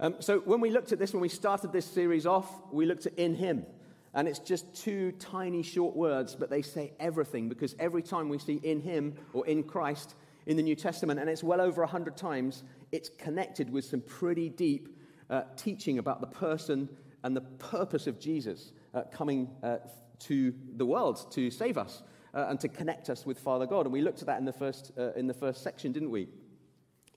Um, 0.00 0.16
so, 0.20 0.40
when 0.40 0.60
we 0.60 0.70
looked 0.70 0.92
at 0.92 0.98
this, 0.98 1.12
when 1.12 1.22
we 1.22 1.28
started 1.28 1.72
this 1.72 1.86
series 1.86 2.26
off, 2.26 2.50
we 2.72 2.86
looked 2.86 3.06
at 3.06 3.14
in 3.14 3.34
Him. 3.34 3.64
And 4.12 4.28
it's 4.28 4.38
just 4.38 4.72
two 4.74 5.12
tiny 5.12 5.62
short 5.62 5.96
words, 5.96 6.36
but 6.36 6.48
they 6.48 6.62
say 6.62 6.92
everything 7.00 7.48
because 7.48 7.74
every 7.80 8.02
time 8.02 8.28
we 8.28 8.38
see 8.38 8.60
in 8.62 8.80
Him 8.80 9.14
or 9.32 9.44
in 9.46 9.64
Christ, 9.64 10.14
in 10.46 10.56
the 10.56 10.62
New 10.62 10.76
Testament, 10.76 11.18
and 11.18 11.28
it's 11.28 11.42
well 11.42 11.60
over 11.60 11.80
100 11.80 12.16
times, 12.16 12.62
it's 12.94 13.08
connected 13.08 13.68
with 13.70 13.84
some 13.84 14.00
pretty 14.00 14.48
deep 14.48 14.96
uh, 15.28 15.42
teaching 15.56 15.98
about 15.98 16.20
the 16.20 16.28
person 16.28 16.88
and 17.24 17.36
the 17.36 17.40
purpose 17.40 18.06
of 18.06 18.20
Jesus 18.20 18.72
uh, 18.94 19.02
coming 19.10 19.50
uh, 19.64 19.78
to 20.20 20.54
the 20.76 20.86
world 20.86 21.28
to 21.32 21.50
save 21.50 21.76
us 21.76 22.04
uh, 22.34 22.46
and 22.48 22.60
to 22.60 22.68
connect 22.68 23.10
us 23.10 23.26
with 23.26 23.36
Father 23.36 23.66
God. 23.66 23.86
And 23.86 23.92
we 23.92 24.00
looked 24.00 24.20
at 24.20 24.26
that 24.26 24.38
in 24.38 24.44
the 24.44 24.52
first, 24.52 24.92
uh, 24.96 25.12
in 25.14 25.26
the 25.26 25.34
first 25.34 25.64
section, 25.64 25.90
didn't 25.90 26.10
we? 26.10 26.28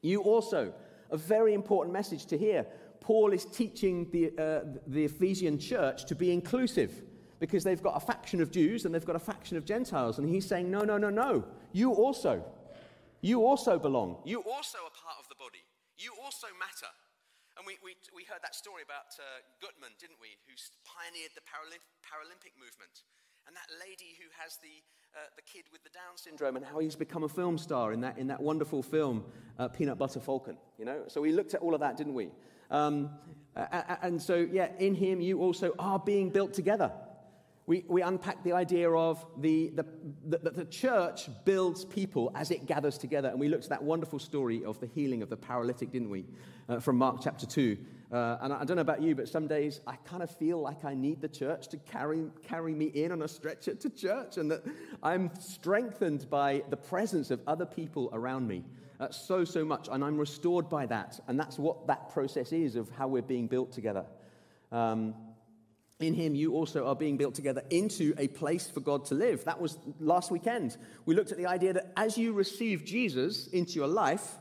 You 0.02 0.22
also, 0.22 0.74
a 1.12 1.18
very 1.18 1.54
important 1.54 1.94
message 1.94 2.26
to 2.28 2.38
hear. 2.40 2.66
Paul 3.00 3.32
is 3.32 3.46
teaching 3.46 4.10
the, 4.10 4.32
uh, 4.42 4.80
the 4.88 5.06
Ephesian 5.06 5.60
church 5.60 6.06
to 6.06 6.16
be 6.16 6.32
inclusive 6.32 7.04
because 7.40 7.64
they've 7.64 7.84
got 7.84 7.96
a 7.96 8.00
faction 8.00 8.42
of 8.42 8.50
Jews 8.50 8.86
and 8.86 8.96
they've 8.96 9.06
got 9.06 9.16
a 9.16 9.20
faction 9.20 9.58
of 9.58 9.64
Gentiles. 9.64 10.18
And 10.18 10.28
he's 10.28 10.48
saying, 10.48 10.72
no, 10.72 10.80
no, 10.80 10.98
no, 10.98 11.12
no. 11.12 11.46
You 11.72 11.92
also. 11.92 12.44
You 13.22 13.46
also 13.46 13.78
belong. 13.78 14.18
You 14.26 14.40
also 14.42 14.80
are 14.80 14.92
part 15.04 15.18
of. 15.20 15.27
You 15.98 16.14
also 16.24 16.48
matter. 16.62 16.90
And 17.58 17.66
we, 17.66 17.82
we, 17.82 17.98
we 18.14 18.22
heard 18.24 18.46
that 18.46 18.54
story 18.54 18.86
about 18.86 19.18
uh, 19.18 19.42
Guttmann, 19.58 19.98
didn't 19.98 20.22
we, 20.22 20.38
who 20.46 20.54
pioneered 20.86 21.34
the 21.34 21.42
Paralymp- 21.42 21.90
Paralympic 22.06 22.54
movement. 22.62 23.02
And 23.50 23.56
that 23.56 23.66
lady 23.82 24.14
who 24.22 24.30
has 24.38 24.62
the, 24.62 24.84
uh, 25.18 25.26
the 25.36 25.42
kid 25.42 25.66
with 25.72 25.84
the 25.84 25.90
Down 25.90 26.16
syndrome 26.16 26.56
and 26.56 26.66
how 26.66 26.78
he's 26.78 26.96
become 26.96 27.24
a 27.24 27.30
film 27.30 27.58
star 27.58 27.94
in 27.94 28.02
that, 28.02 28.18
in 28.18 28.28
that 28.28 28.42
wonderful 28.42 28.84
film, 28.84 29.26
uh, 29.58 29.68
Peanut 29.70 29.98
Butter 29.98 30.20
Falcon. 30.20 30.58
You 30.78 30.86
know? 30.86 31.04
So 31.08 31.20
we 31.20 31.32
looked 31.32 31.56
at 31.56 31.62
all 31.62 31.74
of 31.74 31.80
that, 31.82 31.98
didn't 31.98 32.14
we? 32.14 32.30
Um, 32.70 33.10
and 34.04 34.22
so, 34.22 34.36
yeah, 34.36 34.70
in 34.78 34.94
him 34.94 35.20
you 35.20 35.40
also 35.40 35.74
are 35.80 35.98
being 35.98 36.30
built 36.30 36.54
together 36.54 36.92
we, 37.68 37.84
we 37.90 38.02
unpack 38.02 38.44
the 38.46 38.54
idea 38.54 38.90
of 38.90 39.24
the, 39.38 39.72
the, 39.76 39.86
the, 40.26 40.50
the, 40.52 40.66
church 40.66 41.30
builds 41.44 41.84
people 41.84 42.32
as 42.34 42.50
it 42.50 42.66
gathers 42.66 42.98
together. 42.98 43.28
And 43.28 43.38
we 43.42 43.50
looked 43.50 43.66
at 43.66 43.70
that 43.72 43.84
wonderful 43.84 44.20
story 44.20 44.64
of 44.64 44.80
the 44.80 44.88
healing 44.88 45.22
of 45.22 45.30
the 45.30 45.36
paralytic, 45.36 45.92
didn't 45.92 46.10
we? 46.10 46.24
Uh, 46.70 46.80
from 46.80 46.98
Mark 46.98 47.18
chapter 47.22 47.46
2. 47.46 47.78
Uh, 48.10 48.38
and 48.40 48.54
I, 48.54 48.62
I, 48.62 48.64
don't 48.64 48.78
know 48.78 48.82
about 48.82 49.02
you, 49.02 49.16
but 49.16 49.28
some 49.28 49.48
days 49.48 49.82
I 49.86 49.98
kind 49.98 50.24
of 50.24 50.32
feel 50.32 50.62
like 50.62 50.86
I 50.86 50.94
need 50.94 51.20
the 51.20 51.28
church 51.28 51.68
to 51.68 51.78
carry, 51.78 52.24
carry 52.42 52.74
me 52.74 52.86
in 52.86 53.12
on 53.12 53.22
a 53.22 53.28
stretcher 53.28 53.76
to 53.76 53.90
church 53.90 54.38
and 54.38 54.50
that 54.50 54.64
I'm 55.04 55.30
strengthened 55.38 56.30
by 56.30 56.64
the 56.70 56.78
presence 56.78 57.32
of 57.32 57.42
other 57.48 57.66
people 57.66 58.10
around 58.14 58.48
me. 58.48 58.64
Uh, 58.98 59.10
so, 59.12 59.44
so 59.44 59.66
much. 59.66 59.90
And 59.92 60.06
I'm 60.06 60.18
restored 60.18 60.70
by 60.70 60.86
that. 60.86 61.20
And 61.28 61.38
that's 61.38 61.60
what 61.60 61.86
that 61.88 62.14
process 62.14 62.54
is 62.54 62.78
of 62.78 62.90
how 62.92 63.10
we're 63.10 63.22
being 63.22 63.48
built 63.48 63.74
together. 63.74 64.06
Um, 64.72 65.14
in 66.00 66.14
him 66.14 66.36
you 66.36 66.54
also 66.54 66.86
are 66.88 66.96
being 66.96 67.18
built 67.18 67.34
together 67.34 67.64
into 67.70 68.14
a 68.18 68.28
place 68.28 68.68
for 68.68 68.82
God 68.82 69.06
to 69.06 69.16
live. 69.16 69.44
That 69.46 69.60
was 69.60 69.78
last 70.00 70.30
weekend. 70.30 70.78
We 71.06 71.16
looked 71.16 71.32
at 71.32 71.38
the 71.38 71.48
idea 71.48 71.74
that 71.74 71.92
as 71.98 72.18
you 72.18 72.34
receive 72.34 72.86
Jesus 72.86 73.48
into 73.48 73.74
your 73.74 73.88
life, 73.88 74.36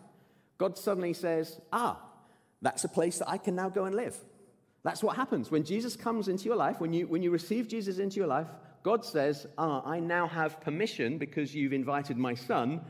God 0.59 0.77
suddenly 0.77 1.15
says, 1.15 1.59
Ah, 1.73 1.99
that's 2.61 2.85
a 2.85 2.89
place 2.89 3.19
that 3.19 3.31
I 3.31 3.39
can 3.39 3.55
now 3.55 3.69
go 3.69 3.85
and 3.85 3.95
live. 3.95 4.17
That's 4.83 5.03
what 5.03 5.17
happens. 5.17 5.51
When 5.51 5.65
Jesus 5.65 5.97
comes 5.97 6.29
into 6.29 6.45
your 6.45 6.57
life, 6.57 6.81
when 6.81 6.93
you, 6.93 7.07
when 7.07 7.23
you 7.23 7.31
receive 7.31 7.69
Jesus 7.69 7.99
into 7.99 8.17
your 8.17 8.27
life, 8.27 8.49
God 8.83 9.05
says, 9.05 9.47
Ah, 9.57 9.83
I 9.85 9.99
now 9.99 10.27
have 10.27 10.61
permission 10.61 11.17
because 11.17 11.55
you've 11.55 11.73
invited 11.73 12.19
my 12.19 12.35
son 12.35 12.83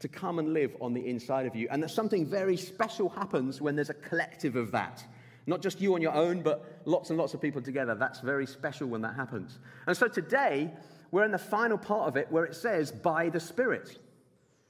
to 0.00 0.08
come 0.08 0.38
and 0.38 0.52
live 0.52 0.76
on 0.80 0.92
the 0.92 1.06
inside 1.06 1.46
of 1.46 1.56
you. 1.56 1.68
And 1.70 1.82
that 1.82 1.90
something 1.90 2.26
very 2.26 2.56
special 2.56 3.08
happens 3.08 3.62
when 3.62 3.76
there's 3.76 3.90
a 3.90 3.94
collective 3.94 4.56
of 4.56 4.72
that 4.72 5.04
Not 5.46 5.62
just 5.62 5.80
you 5.80 5.94
on 5.94 6.02
your 6.02 6.14
own, 6.14 6.42
but 6.42 6.80
lots 6.84 7.10
and 7.10 7.18
lots 7.18 7.34
of 7.34 7.40
people 7.40 7.62
together. 7.62 7.94
That's 7.94 8.20
very 8.20 8.46
special 8.46 8.88
when 8.88 9.00
that 9.02 9.14
happens. 9.14 9.58
And 9.86 9.96
so 9.96 10.08
today, 10.08 10.70
we're 11.10 11.24
in 11.24 11.32
the 11.32 11.38
final 11.38 11.78
part 11.78 12.08
of 12.08 12.16
it 12.16 12.30
where 12.30 12.44
it 12.44 12.54
says, 12.54 12.92
by 12.92 13.28
the 13.28 13.40
Spirit. 13.40 13.98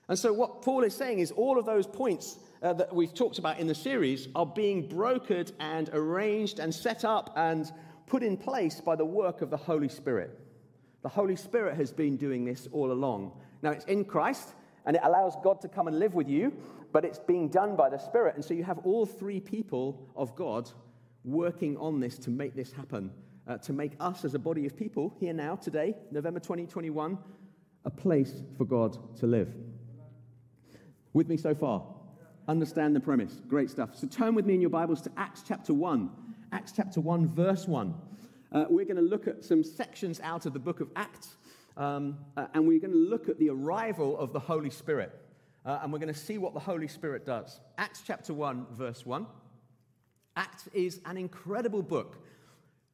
And 0.09 0.19
so, 0.19 0.33
what 0.33 0.63
Paul 0.63 0.83
is 0.83 0.95
saying 0.95 1.21
is 1.21 1.31
all 1.31 1.59
of 1.59 1.67
those 1.67 1.87
points 1.87 2.39
uh, 2.63 2.73
that 2.75 2.95
we've 2.95 3.15
talked 3.15 3.39
about 3.39 3.59
in 3.59 3.67
the 3.67 3.75
series 3.75 4.29
are 4.35 4.47
being 4.47 4.89
brokered 4.89 5.53
and 5.61 5.89
arranged 5.93 6.59
and 6.59 6.75
set 6.75 7.05
up 7.05 7.33
and 7.37 7.71
put 8.07 8.23
in 8.23 8.37
place 8.37 8.81
by 8.81 8.97
the 8.97 9.05
work 9.05 9.41
of 9.41 9.51
the 9.51 9.57
Holy 9.57 9.89
Spirit. 9.89 10.39
The 11.03 11.09
Holy 11.09 11.37
Spirit 11.37 11.77
has 11.77 11.93
been 11.93 12.17
doing 12.17 12.45
this 12.45 12.69
all 12.73 12.93
along. 12.93 13.33
Now, 13.63 13.71
it's 13.71 13.85
in 13.85 14.05
Christ 14.05 14.55
and 14.87 14.97
it 14.97 15.03
allows 15.05 15.37
God 15.43 15.61
to 15.63 15.69
come 15.69 15.89
and 15.89 15.99
live 15.99 16.15
with 16.15 16.29
you, 16.29 16.53
but 16.93 17.05
it's 17.05 17.19
being 17.19 17.49
done 17.49 17.77
by 17.77 17.89
the 17.89 17.99
Spirit. 17.99 18.35
And 18.35 18.45
so 18.45 18.55
you 18.55 18.65
have 18.65 18.79
all 18.79 19.07
three 19.07 19.41
people 19.41 20.09
of 20.17 20.35
God 20.35 20.71
working 21.25 21.77
on 21.77 22.01
this 22.01 22.19
to 22.19 22.31
make 22.31 22.55
this 22.55 22.73
happen, 22.73 23.11
uh, 23.47 23.59
to 23.59 23.73
make 23.73 23.93
us 24.01 24.25
as 24.25 24.35
a 24.35 24.39
body 24.39 24.67
of 24.67 24.77
people 24.77 25.15
here 25.19 25.33
now, 25.33 25.57
today, 25.57 25.95
November 26.11 26.41
2021, 26.41 27.19
a 27.85 27.91
place 27.91 28.43
for 28.57 28.65
God 28.65 28.97
to 29.19 29.27
live. 29.27 29.55
With 31.13 31.29
me 31.29 31.37
so 31.37 31.55
far? 31.55 31.85
Understand 32.49 32.97
the 32.97 33.01
premise. 33.01 33.41
Great 33.49 33.71
stuff. 33.71 33.97
So 33.97 34.07
turn 34.07 34.35
with 34.35 34.47
me 34.47 34.55
in 34.55 34.61
your 34.61 34.71
Bibles 34.71 35.03
to 35.03 35.11
Acts 35.17 35.43
chapter 35.47 35.75
1. 35.75 36.11
Acts 36.53 36.73
chapter 36.73 37.01
1, 37.01 37.29
verse 37.29 37.69
1. 37.69 37.95
Uh, 38.53 38.65
we're 38.69 38.85
going 38.85 38.97
to 38.97 39.03
look 39.03 39.29
at 39.29 39.45
some 39.45 39.63
sections 39.63 40.21
out 40.23 40.47
of 40.47 40.53
the 40.53 40.59
book 40.59 40.81
of 40.81 40.91
Acts, 40.97 41.37
um, 41.77 42.19
uh, 42.37 42.47
and 42.55 42.67
we're 42.67 42.81
going 42.81 42.93
to 42.93 43.09
look 43.09 43.29
at 43.29 43.39
the 43.39 43.51
arrival 43.51 44.19
of 44.19 44.33
the 44.33 44.41
Holy 44.41 44.71
Spirit. 44.71 45.19
Uh, 45.65 45.81
and 45.83 45.93
we're 45.93 45.99
going 45.99 46.13
to 46.13 46.19
see 46.19 46.39
what 46.39 46.55
the 46.55 46.61
Holy 46.61 46.89
Spirit 46.89 47.27
does. 47.27 47.61
Acts 47.77 48.03
chapter 48.07 48.33
1, 48.33 48.67
verse 48.73 49.05
1. 49.05 49.27
Acts 50.37 50.69
is 50.73 51.01
an 51.05 51.17
incredible 51.17 51.83
book. 51.83 52.25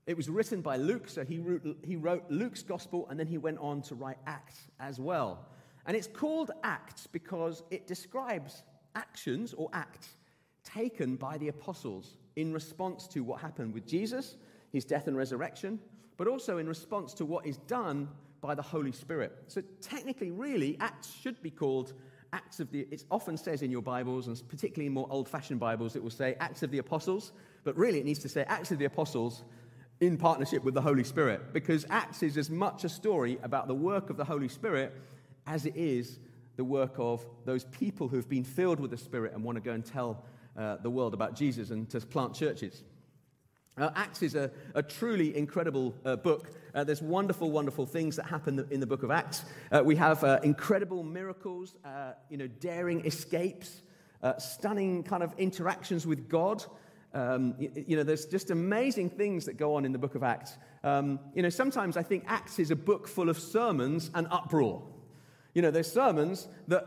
It 0.07 0.17
was 0.17 0.29
written 0.29 0.61
by 0.61 0.77
Luke, 0.77 1.09
so 1.09 1.25
he 1.25 1.39
wrote, 1.39 1.77
he 1.85 1.97
wrote 1.97 2.25
Luke's 2.29 2.63
gospel, 2.63 3.07
and 3.09 3.19
then 3.19 3.27
he 3.27 3.39
went 3.39 3.59
on 3.59 3.83
to 3.83 3.95
write 3.95 4.19
Acts 4.27 4.69
as 4.81 4.99
well. 4.99 5.47
And 5.87 5.97
it's 5.97 6.09
called 6.09 6.51
Acts 6.65 7.07
because 7.07 7.63
it 7.71 7.87
describes 7.87 8.63
actions 8.97 9.55
or 9.55 9.69
acts 9.73 10.09
taken 10.65 11.17
by 11.17 11.39
the 11.39 11.49
apostles 11.49 12.17
in 12.35 12.53
response 12.53 13.07
to 13.09 13.21
what 13.21 13.41
happened 13.41 13.73
with 13.73 13.87
Jesus, 13.87 14.37
his 14.73 14.85
death 14.85 15.07
and 15.07 15.17
resurrection, 15.17 15.79
but 16.17 16.27
also 16.27 16.59
in 16.59 16.69
response 16.69 17.15
to 17.15 17.25
what 17.25 17.47
is 17.47 17.59
done 17.59 18.09
by 18.41 18.55
the 18.55 18.63
Holy 18.63 18.93
Spirit. 18.93 19.33
So, 19.47 19.63
technically, 19.81 20.31
really, 20.31 20.77
Acts 20.81 21.13
should 21.21 21.41
be 21.43 21.51
called 21.51 21.95
Acts 22.33 22.61
of 22.61 22.71
the. 22.71 22.87
It 22.91 23.05
often 23.11 23.37
says 23.37 23.63
in 23.63 23.71
your 23.71 23.83
Bibles, 23.83 24.29
and 24.29 24.41
particularly 24.49 24.87
in 24.87 24.93
more 24.93 25.07
old 25.11 25.29
fashioned 25.29 25.61
Bibles, 25.61 25.97
it 25.97 26.03
will 26.03 26.11
say 26.11 26.37
Acts 26.41 26.63
of 26.63 26.71
the 26.71 26.79
Apostles, 26.79 27.33
but 27.65 27.77
really 27.77 28.01
it 28.01 28.05
needs 28.05 28.19
to 28.21 28.29
say 28.29 28.45
Acts 28.49 28.71
of 28.71 28.79
the 28.79 28.85
Apostles 28.85 29.45
in 30.01 30.17
partnership 30.17 30.63
with 30.63 30.75
the 30.75 30.83
Holy 30.83 31.05
Spirit, 31.05 31.53
because 31.53 31.87
Acts 31.89 32.23
is 32.23 32.37
as 32.37 32.51
much 32.51 32.85
a 32.85 32.89
story 32.89 33.39
about 33.43 33.67
the 33.67 33.75
work 33.75 34.11
of 34.11 34.17
the 34.17 34.25
Holy 34.25 34.49
Spirit 34.49 34.93
as 35.47 35.65
it 35.65 35.77
is 35.77 36.19
the 36.57 36.65
work 36.65 36.95
of 36.99 37.25
those 37.45 37.65
people 37.65 38.09
who 38.09 38.17
have 38.17 38.29
been 38.29 38.45
filled 38.45 38.81
with 38.81 38.91
the 38.91 38.97
Spirit 38.97 39.33
and 39.33 39.43
want 39.43 39.57
to 39.57 39.63
go 39.63 39.73
and 39.73 39.85
tell 39.85 40.25
uh, 40.57 40.77
the 40.77 40.91
world 40.91 41.15
about 41.15 41.35
Jesus 41.35 41.71
and 41.71 41.89
to 41.91 42.01
plant 42.01 42.35
churches. 42.35 42.83
Uh, 43.79 43.91
Acts 43.95 44.23
is 44.23 44.35
a, 44.35 44.51
a 44.75 44.83
truly 44.83 45.37
incredible 45.37 45.95
uh, 46.07 46.17
book. 46.17 46.51
Uh, 46.75 46.83
there's 46.83 47.03
wonderful, 47.03 47.51
wonderful 47.51 47.85
things 47.85 48.17
that 48.17 48.25
happen 48.25 48.67
in 48.71 48.81
the 48.81 48.87
book 48.87 49.03
of 49.03 49.11
Acts. 49.11 49.45
Uh, 49.71 49.83
we 49.85 49.97
have 49.97 50.25
uh, 50.25 50.41
incredible 50.43 51.03
miracles, 51.03 51.77
uh, 51.85 52.13
you 52.31 52.39
know, 52.39 52.47
daring 52.47 53.05
escapes, 53.05 53.83
stunning 54.39 55.03
kind 55.05 55.23
of 55.23 55.33
interactions 55.39 56.07
with 56.07 56.27
God. 56.29 56.65
Um, 57.13 57.55
you, 57.59 57.85
you, 57.87 57.97
know, 57.97 58.03
there's 58.03 58.25
just 58.25 58.51
amazing 58.51 59.11
things 59.11 59.45
that 59.45 59.59
go 59.59 59.75
on 59.75 59.85
in 59.85 59.93
the 59.93 59.99
book 59.99 60.15
of 60.15 60.23
Acts. 60.23 60.57
Um, 60.83 61.21
you 61.35 61.43
know, 61.43 61.51
sometimes 61.51 61.99
I 61.99 62.03
think 62.03 62.25
Acts 62.27 62.59
is 62.59 62.71
a 62.71 62.77
book 62.77 63.07
full 63.07 63.29
of 63.29 63.39
sermons 63.39 64.11
and 64.15 64.27
uproar. 64.31 64.83
You 65.55 65.63
know, 65.63 65.71
there's 65.71 65.93
sermons 65.93 66.49
that, 66.69 66.87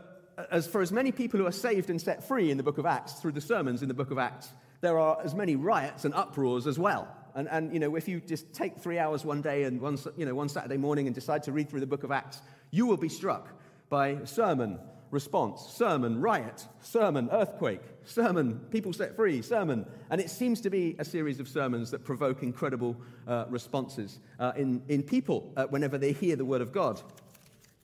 as 0.50 0.66
for 0.66 0.82
as 0.82 0.90
many 0.90 1.12
people 1.12 1.38
who 1.38 1.46
are 1.46 1.52
saved 1.52 1.88
and 1.88 2.00
set 2.00 2.26
free 2.26 2.50
in 2.50 2.56
the 2.56 2.62
book 2.64 2.78
of 2.78 2.86
Acts 2.86 3.14
through 3.14 3.32
the 3.32 3.40
sermons 3.40 3.80
in 3.80 3.88
the 3.88 3.94
book 3.94 4.10
of 4.10 4.18
Acts, 4.18 4.50
there 4.80 4.98
are 4.98 5.18
as 5.22 5.34
many 5.34 5.56
riots 5.56 6.04
and 6.04 6.14
uproars 6.14 6.66
as 6.66 6.78
well. 6.78 7.08
And, 7.34 7.48
and 7.48 7.72
you 7.72 7.78
know, 7.78 7.94
if 7.96 8.08
you 8.08 8.20
just 8.20 8.52
take 8.52 8.78
three 8.78 8.98
hours 8.98 9.24
one 9.24 9.42
day 9.42 9.64
and 9.64 9.80
one, 9.80 9.98
you 10.16 10.26
know, 10.26 10.34
one 10.34 10.48
Saturday 10.48 10.76
morning 10.76 11.06
and 11.06 11.14
decide 11.14 11.42
to 11.44 11.52
read 11.52 11.68
through 11.68 11.80
the 11.80 11.86
book 11.86 12.02
of 12.02 12.10
Acts, 12.10 12.42
you 12.70 12.86
will 12.86 12.96
be 12.96 13.08
struck 13.08 13.48
by 13.88 14.24
sermon, 14.24 14.78
response, 15.10 15.62
sermon, 15.62 16.20
riot, 16.20 16.66
sermon, 16.80 17.28
earthquake, 17.32 17.82
sermon, 18.04 18.58
people 18.70 18.92
set 18.92 19.16
free, 19.16 19.42
sermon. 19.42 19.86
And 20.10 20.20
it 20.20 20.30
seems 20.30 20.60
to 20.62 20.70
be 20.70 20.96
a 20.98 21.04
series 21.04 21.40
of 21.40 21.48
sermons 21.48 21.90
that 21.90 22.04
provoke 22.04 22.42
incredible 22.42 22.96
uh, 23.26 23.46
responses 23.48 24.18
uh, 24.38 24.52
in, 24.56 24.82
in 24.88 25.02
people 25.02 25.52
uh, 25.56 25.66
whenever 25.66 25.98
they 25.98 26.12
hear 26.12 26.36
the 26.36 26.44
word 26.44 26.60
of 26.60 26.72
God. 26.72 27.00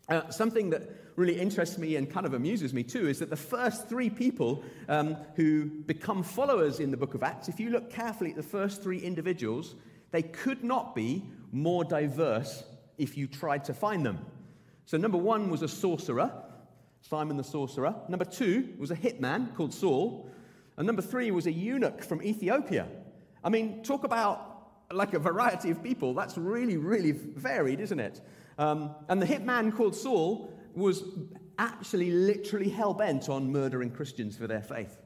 Uh, 0.08 0.30
something 0.30 0.70
that 0.70 0.88
really 1.16 1.38
interests 1.38 1.78
me 1.78 1.96
and 1.96 2.10
kind 2.10 2.26
of 2.26 2.34
amuses 2.34 2.72
me 2.72 2.82
too 2.82 3.08
is 3.08 3.18
that 3.18 3.30
the 3.30 3.36
first 3.36 3.88
three 3.88 4.08
people 4.08 4.62
um, 4.88 5.16
who 5.34 5.64
become 5.64 6.22
followers 6.22 6.78
in 6.78 6.90
the 6.90 6.96
book 6.96 7.14
of 7.14 7.22
Acts, 7.22 7.48
if 7.48 7.58
you 7.58 7.70
look 7.70 7.90
carefully 7.90 8.30
at 8.30 8.36
the 8.36 8.42
first 8.42 8.82
three 8.82 8.98
individuals, 8.98 9.74
they 10.12 10.22
could 10.22 10.62
not 10.62 10.94
be 10.94 11.24
more 11.52 11.84
diverse 11.84 12.64
if 12.98 13.16
you 13.16 13.26
tried 13.26 13.64
to 13.64 13.74
find 13.74 14.06
them. 14.06 14.24
So, 14.84 14.96
number 14.96 15.18
one 15.18 15.50
was 15.50 15.62
a 15.62 15.68
sorcerer, 15.68 16.30
Simon 17.00 17.36
the 17.36 17.44
sorcerer. 17.44 17.94
Number 18.08 18.24
two 18.24 18.74
was 18.78 18.90
a 18.90 18.96
hitman 18.96 19.54
called 19.54 19.72
Saul. 19.72 20.30
And 20.76 20.86
number 20.86 21.02
three 21.02 21.30
was 21.30 21.46
a 21.46 21.52
eunuch 21.52 22.02
from 22.02 22.22
Ethiopia. 22.22 22.88
I 23.42 23.48
mean, 23.48 23.82
talk 23.82 24.04
about 24.04 24.52
like 24.92 25.14
a 25.14 25.18
variety 25.18 25.70
of 25.70 25.82
people. 25.82 26.14
That's 26.14 26.36
really, 26.36 26.76
really 26.76 27.12
varied, 27.12 27.80
isn't 27.80 28.00
it? 28.00 28.20
Um, 28.58 28.94
and 29.08 29.20
the 29.20 29.26
hitman 29.26 29.74
called 29.74 29.94
Saul 29.94 30.52
was 30.74 31.04
actually 31.58 32.10
literally 32.10 32.68
hell 32.68 32.94
bent 32.94 33.28
on 33.28 33.50
murdering 33.50 33.90
Christians 33.90 34.36
for 34.36 34.46
their 34.46 34.62
faith. 34.62 34.98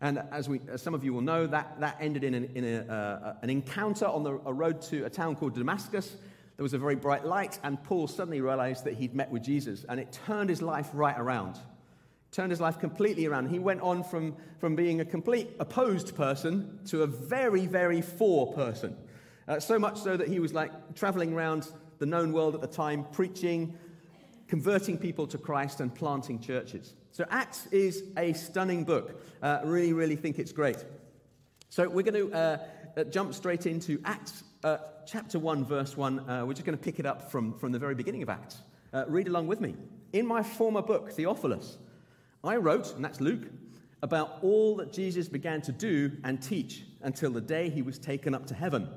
And 0.00 0.22
as, 0.30 0.48
we, 0.48 0.60
as 0.68 0.82
some 0.82 0.94
of 0.94 1.04
you 1.04 1.12
will 1.14 1.22
know, 1.22 1.46
that, 1.46 1.80
that 1.80 1.96
ended 2.00 2.22
in, 2.22 2.34
an, 2.34 2.50
in 2.54 2.64
a, 2.64 2.92
uh, 2.92 3.34
an 3.42 3.50
encounter 3.50 4.06
on 4.06 4.24
the, 4.24 4.32
a 4.44 4.52
road 4.52 4.82
to 4.82 5.04
a 5.04 5.10
town 5.10 5.36
called 5.36 5.54
Damascus. 5.54 6.16
There 6.56 6.62
was 6.62 6.74
a 6.74 6.78
very 6.78 6.96
bright 6.96 7.24
light, 7.24 7.58
and 7.62 7.82
Paul 7.82 8.06
suddenly 8.06 8.40
realized 8.40 8.84
that 8.84 8.94
he'd 8.94 9.14
met 9.14 9.30
with 9.30 9.42
Jesus, 9.42 9.84
and 9.88 10.00
it 10.00 10.18
turned 10.26 10.50
his 10.50 10.62
life 10.62 10.88
right 10.92 11.18
around. 11.18 11.58
Turned 12.30 12.50
his 12.50 12.60
life 12.60 12.78
completely 12.78 13.26
around. 13.26 13.48
He 13.48 13.58
went 13.58 13.80
on 13.80 14.04
from, 14.04 14.36
from 14.58 14.76
being 14.76 15.00
a 15.00 15.04
complete 15.04 15.50
opposed 15.60 16.14
person 16.14 16.78
to 16.86 17.02
a 17.02 17.06
very, 17.06 17.66
very 17.66 18.02
for 18.02 18.52
person. 18.52 18.96
Uh, 19.48 19.60
so 19.60 19.78
much 19.78 19.98
so 19.98 20.16
that 20.16 20.28
he 20.28 20.40
was 20.40 20.52
like 20.52 20.94
traveling 20.94 21.32
around 21.32 21.68
the 21.98 22.06
known 22.06 22.32
world 22.32 22.54
at 22.54 22.60
the 22.60 22.66
time, 22.66 23.04
preaching, 23.12 23.76
converting 24.48 24.98
people 24.98 25.26
to 25.26 25.38
Christ, 25.38 25.80
and 25.80 25.94
planting 25.94 26.38
churches. 26.40 26.94
So, 27.12 27.24
Acts 27.30 27.66
is 27.72 28.04
a 28.16 28.32
stunning 28.32 28.84
book. 28.84 29.22
Uh, 29.42 29.60
really, 29.64 29.92
really 29.92 30.16
think 30.16 30.38
it's 30.38 30.52
great. 30.52 30.84
So, 31.68 31.88
we're 31.88 32.02
going 32.02 32.30
to 32.30 32.36
uh, 32.36 32.58
uh, 32.96 33.04
jump 33.04 33.34
straight 33.34 33.66
into 33.66 34.00
Acts 34.04 34.44
uh, 34.64 34.78
chapter 35.06 35.38
1, 35.38 35.64
verse 35.64 35.96
1. 35.96 36.18
Uh, 36.18 36.44
we're 36.46 36.52
just 36.52 36.66
going 36.66 36.76
to 36.76 36.82
pick 36.82 36.98
it 36.98 37.06
up 37.06 37.30
from, 37.30 37.58
from 37.58 37.72
the 37.72 37.78
very 37.78 37.94
beginning 37.94 38.22
of 38.22 38.28
Acts. 38.28 38.58
Uh, 38.92 39.04
read 39.08 39.28
along 39.28 39.46
with 39.46 39.60
me. 39.60 39.74
In 40.12 40.26
my 40.26 40.42
former 40.42 40.82
book, 40.82 41.10
Theophilus, 41.12 41.78
I 42.44 42.56
wrote, 42.56 42.94
and 42.94 43.04
that's 43.04 43.20
Luke, 43.20 43.44
about 44.02 44.38
all 44.42 44.76
that 44.76 44.92
Jesus 44.92 45.28
began 45.28 45.60
to 45.62 45.72
do 45.72 46.12
and 46.24 46.40
teach 46.40 46.84
until 47.02 47.30
the 47.30 47.40
day 47.40 47.70
he 47.70 47.82
was 47.82 47.98
taken 47.98 48.34
up 48.34 48.46
to 48.46 48.54
heaven 48.54 48.88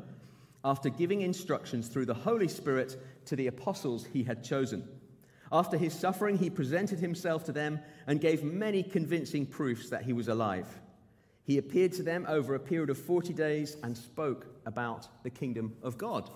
after 0.63 0.89
giving 0.89 1.21
instructions 1.21 1.87
through 1.87 2.05
the 2.05 2.13
Holy 2.13 2.47
Spirit 2.47 3.01
to 3.25 3.35
the 3.35 3.47
apostles 3.47 4.05
he 4.05 4.23
had 4.23 4.43
chosen. 4.43 4.87
After 5.51 5.77
his 5.77 5.93
suffering, 5.93 6.37
he 6.37 6.49
presented 6.49 6.99
himself 6.99 7.43
to 7.45 7.51
them 7.51 7.79
and 8.07 8.21
gave 8.21 8.43
many 8.43 8.83
convincing 8.83 9.45
proofs 9.45 9.89
that 9.89 10.03
he 10.03 10.13
was 10.13 10.27
alive. 10.27 10.67
He 11.43 11.57
appeared 11.57 11.93
to 11.93 12.03
them 12.03 12.25
over 12.27 12.53
a 12.53 12.59
period 12.59 12.91
of 12.91 12.97
40 12.97 13.33
days 13.33 13.77
and 13.81 13.97
spoke 13.97 14.45
about 14.65 15.07
the 15.23 15.31
kingdom 15.31 15.75
of 15.81 15.97
God. 15.97 16.29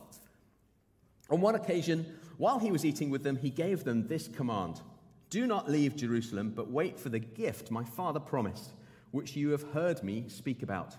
On 1.29 1.39
one 1.39 1.55
occasion, 1.55 2.05
while 2.37 2.57
he 2.57 2.71
was 2.71 2.85
eating 2.85 3.09
with 3.09 3.23
them, 3.23 3.37
he 3.37 3.51
gave 3.51 3.83
them 3.83 4.07
this 4.07 4.27
command 4.27 4.81
Do 5.29 5.45
not 5.45 5.69
leave 5.69 5.95
Jerusalem, 5.95 6.51
but 6.55 6.71
wait 6.71 6.99
for 6.99 7.09
the 7.09 7.19
gift 7.19 7.69
my 7.69 7.83
father 7.83 8.19
promised, 8.19 8.73
which 9.11 9.35
you 9.35 9.49
have 9.49 9.71
heard 9.73 10.03
me 10.03 10.25
speak 10.29 10.63
about. 10.63 10.95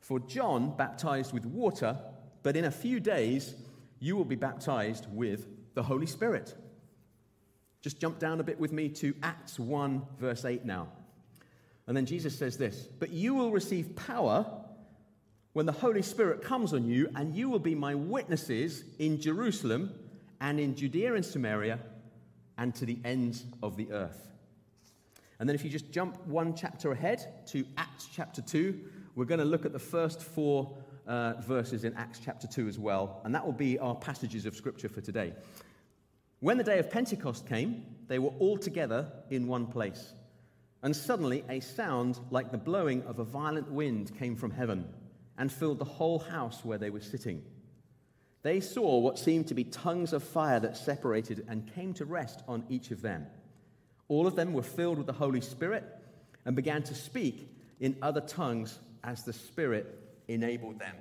For 0.00 0.18
John 0.20 0.74
baptized 0.76 1.34
with 1.34 1.44
water 1.44 1.98
but 2.46 2.54
in 2.54 2.66
a 2.66 2.70
few 2.70 3.00
days, 3.00 3.56
you 3.98 4.14
will 4.14 4.24
be 4.24 4.36
baptized 4.36 5.08
with 5.12 5.48
the 5.74 5.82
Holy 5.82 6.06
Spirit. 6.06 6.54
Just 7.82 8.00
jump 8.00 8.20
down 8.20 8.38
a 8.38 8.44
bit 8.44 8.60
with 8.60 8.70
me 8.70 8.88
to 8.88 9.16
Acts 9.20 9.58
1, 9.58 10.00
verse 10.20 10.44
8 10.44 10.64
now. 10.64 10.86
And 11.88 11.96
then 11.96 12.06
Jesus 12.06 12.38
says 12.38 12.56
this 12.56 12.86
But 13.00 13.10
you 13.10 13.34
will 13.34 13.50
receive 13.50 13.96
power 13.96 14.46
when 15.54 15.66
the 15.66 15.72
Holy 15.72 16.02
Spirit 16.02 16.40
comes 16.40 16.72
on 16.72 16.86
you, 16.86 17.08
and 17.16 17.34
you 17.34 17.50
will 17.50 17.58
be 17.58 17.74
my 17.74 17.96
witnesses 17.96 18.84
in 19.00 19.20
Jerusalem 19.20 19.92
and 20.40 20.60
in 20.60 20.76
Judea 20.76 21.14
and 21.14 21.24
Samaria 21.24 21.80
and 22.58 22.72
to 22.76 22.86
the 22.86 23.00
ends 23.04 23.44
of 23.60 23.76
the 23.76 23.90
earth. 23.90 24.24
And 25.40 25.48
then 25.48 25.56
if 25.56 25.64
you 25.64 25.70
just 25.70 25.90
jump 25.90 26.24
one 26.28 26.54
chapter 26.54 26.92
ahead 26.92 27.26
to 27.48 27.66
Acts 27.76 28.06
chapter 28.14 28.40
2, 28.40 28.78
we're 29.16 29.24
going 29.24 29.40
to 29.40 29.44
look 29.44 29.66
at 29.66 29.72
the 29.72 29.80
first 29.80 30.22
four 30.22 30.76
uh, 31.06 31.34
verses 31.40 31.84
in 31.84 31.94
Acts 31.94 32.20
chapter 32.24 32.46
2 32.46 32.68
as 32.68 32.78
well. 32.78 33.20
And 33.24 33.34
that 33.34 33.44
will 33.44 33.52
be 33.52 33.78
our 33.78 33.94
passages 33.94 34.46
of 34.46 34.56
scripture 34.56 34.88
for 34.88 35.00
today. 35.00 35.32
When 36.40 36.58
the 36.58 36.64
day 36.64 36.78
of 36.78 36.90
Pentecost 36.90 37.48
came, 37.48 37.84
they 38.08 38.18
were 38.18 38.32
all 38.38 38.58
together 38.58 39.10
in 39.30 39.46
one 39.46 39.66
place. 39.66 40.12
And 40.82 40.94
suddenly 40.94 41.44
a 41.48 41.60
sound 41.60 42.18
like 42.30 42.50
the 42.50 42.58
blowing 42.58 43.02
of 43.04 43.18
a 43.18 43.24
violent 43.24 43.70
wind 43.70 44.12
came 44.18 44.36
from 44.36 44.50
heaven 44.50 44.86
and 45.38 45.50
filled 45.50 45.78
the 45.78 45.84
whole 45.84 46.18
house 46.18 46.64
where 46.64 46.78
they 46.78 46.90
were 46.90 47.00
sitting. 47.00 47.42
They 48.42 48.60
saw 48.60 48.98
what 48.98 49.18
seemed 49.18 49.48
to 49.48 49.54
be 49.54 49.64
tongues 49.64 50.12
of 50.12 50.22
fire 50.22 50.60
that 50.60 50.76
separated 50.76 51.44
and 51.48 51.72
came 51.74 51.94
to 51.94 52.04
rest 52.04 52.42
on 52.46 52.64
each 52.68 52.90
of 52.90 53.02
them. 53.02 53.26
All 54.08 54.26
of 54.26 54.36
them 54.36 54.52
were 54.52 54.62
filled 54.62 54.98
with 54.98 55.06
the 55.06 55.12
Holy 55.12 55.40
Spirit 55.40 55.84
and 56.44 56.54
began 56.54 56.82
to 56.84 56.94
speak 56.94 57.48
in 57.80 57.96
other 58.02 58.20
tongues 58.20 58.78
as 59.02 59.24
the 59.24 59.32
Spirit 59.32 60.05
enabled 60.28 60.78
them. 60.78 60.96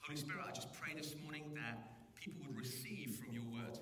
Holy 0.00 0.18
Spirit, 0.18 0.44
I 0.48 0.52
just 0.52 0.72
pray 0.72 0.94
this 0.94 1.14
morning 1.22 1.44
that 1.54 2.14
people 2.14 2.42
would 2.46 2.58
receive 2.58 3.16
from 3.22 3.32
your 3.32 3.44
word. 3.44 3.78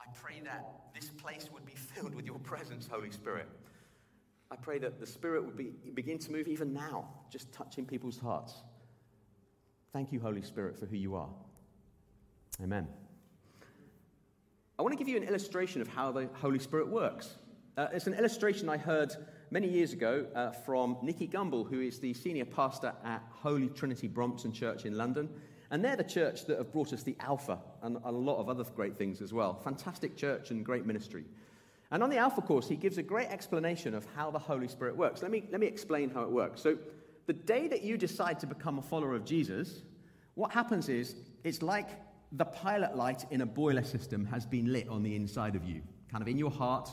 I 0.00 0.04
pray 0.14 0.40
that 0.44 0.92
this 0.94 1.10
place 1.10 1.48
would 1.52 1.64
be 1.64 1.74
filled 1.74 2.14
with 2.14 2.24
your 2.24 2.38
presence, 2.38 2.88
Holy 2.90 3.10
Spirit. 3.10 3.48
I 4.50 4.56
pray 4.56 4.78
that 4.78 4.98
the 4.98 5.06
Spirit 5.06 5.44
would 5.44 5.56
be, 5.56 5.72
begin 5.94 6.18
to 6.18 6.32
move 6.32 6.48
even 6.48 6.72
now, 6.72 7.08
just 7.30 7.52
touching 7.52 7.84
people's 7.84 8.18
hearts. 8.18 8.54
Thank 9.92 10.12
you, 10.12 10.20
Holy 10.20 10.42
Spirit, 10.42 10.78
for 10.78 10.86
who 10.86 10.96
you 10.96 11.14
are. 11.14 11.28
Amen. 12.62 12.88
I 14.78 14.82
want 14.82 14.92
to 14.92 14.98
give 14.98 15.08
you 15.08 15.16
an 15.16 15.24
illustration 15.24 15.82
of 15.82 15.88
how 15.88 16.10
the 16.10 16.28
Holy 16.34 16.58
Spirit 16.58 16.88
works. 16.88 17.36
Uh, 17.76 17.88
it's 17.92 18.06
an 18.06 18.14
illustration 18.14 18.68
I 18.68 18.76
heard 18.76 19.14
many 19.50 19.68
years 19.68 19.92
ago 19.92 20.26
uh, 20.34 20.50
from 20.50 20.96
Nicky 21.02 21.26
Gumbel, 21.26 21.68
who 21.68 21.80
is 21.80 21.98
the 21.98 22.14
senior 22.14 22.44
pastor 22.44 22.92
at 23.04 23.22
Holy 23.30 23.68
Trinity 23.68 24.06
Brompton 24.06 24.52
Church 24.52 24.84
in 24.84 24.96
London. 24.96 25.28
And 25.72 25.84
they're 25.84 25.96
the 25.96 26.04
church 26.04 26.46
that 26.46 26.58
have 26.58 26.72
brought 26.72 26.92
us 26.92 27.02
the 27.02 27.16
Alpha 27.20 27.58
and 27.82 27.98
a 28.04 28.10
lot 28.10 28.38
of 28.38 28.48
other 28.48 28.64
great 28.74 28.96
things 28.96 29.20
as 29.20 29.32
well. 29.32 29.54
Fantastic 29.54 30.16
church 30.16 30.50
and 30.50 30.64
great 30.64 30.86
ministry. 30.86 31.24
And 31.92 32.02
on 32.02 32.10
the 32.10 32.16
Alpha 32.16 32.40
course, 32.40 32.68
he 32.68 32.76
gives 32.76 32.98
a 32.98 33.02
great 33.02 33.28
explanation 33.28 33.94
of 33.94 34.06
how 34.16 34.30
the 34.30 34.38
Holy 34.38 34.68
Spirit 34.68 34.96
works. 34.96 35.22
Let 35.22 35.30
me, 35.30 35.44
let 35.50 35.60
me 35.60 35.66
explain 35.66 36.10
how 36.10 36.22
it 36.22 36.30
works. 36.30 36.60
So, 36.60 36.78
the 37.26 37.32
day 37.32 37.68
that 37.68 37.82
you 37.82 37.96
decide 37.96 38.40
to 38.40 38.46
become 38.46 38.78
a 38.78 38.82
follower 38.82 39.14
of 39.14 39.24
Jesus, 39.24 39.82
what 40.34 40.50
happens 40.50 40.88
is 40.88 41.14
it's 41.44 41.62
like 41.62 41.90
the 42.32 42.44
pilot 42.44 42.96
light 42.96 43.24
in 43.30 43.40
a 43.40 43.46
boiler 43.46 43.84
system 43.84 44.24
has 44.26 44.44
been 44.46 44.72
lit 44.72 44.88
on 44.88 45.04
the 45.04 45.14
inside 45.14 45.54
of 45.54 45.64
you, 45.64 45.82
kind 46.10 46.22
of 46.22 46.28
in 46.28 46.38
your 46.38 46.50
heart. 46.50 46.92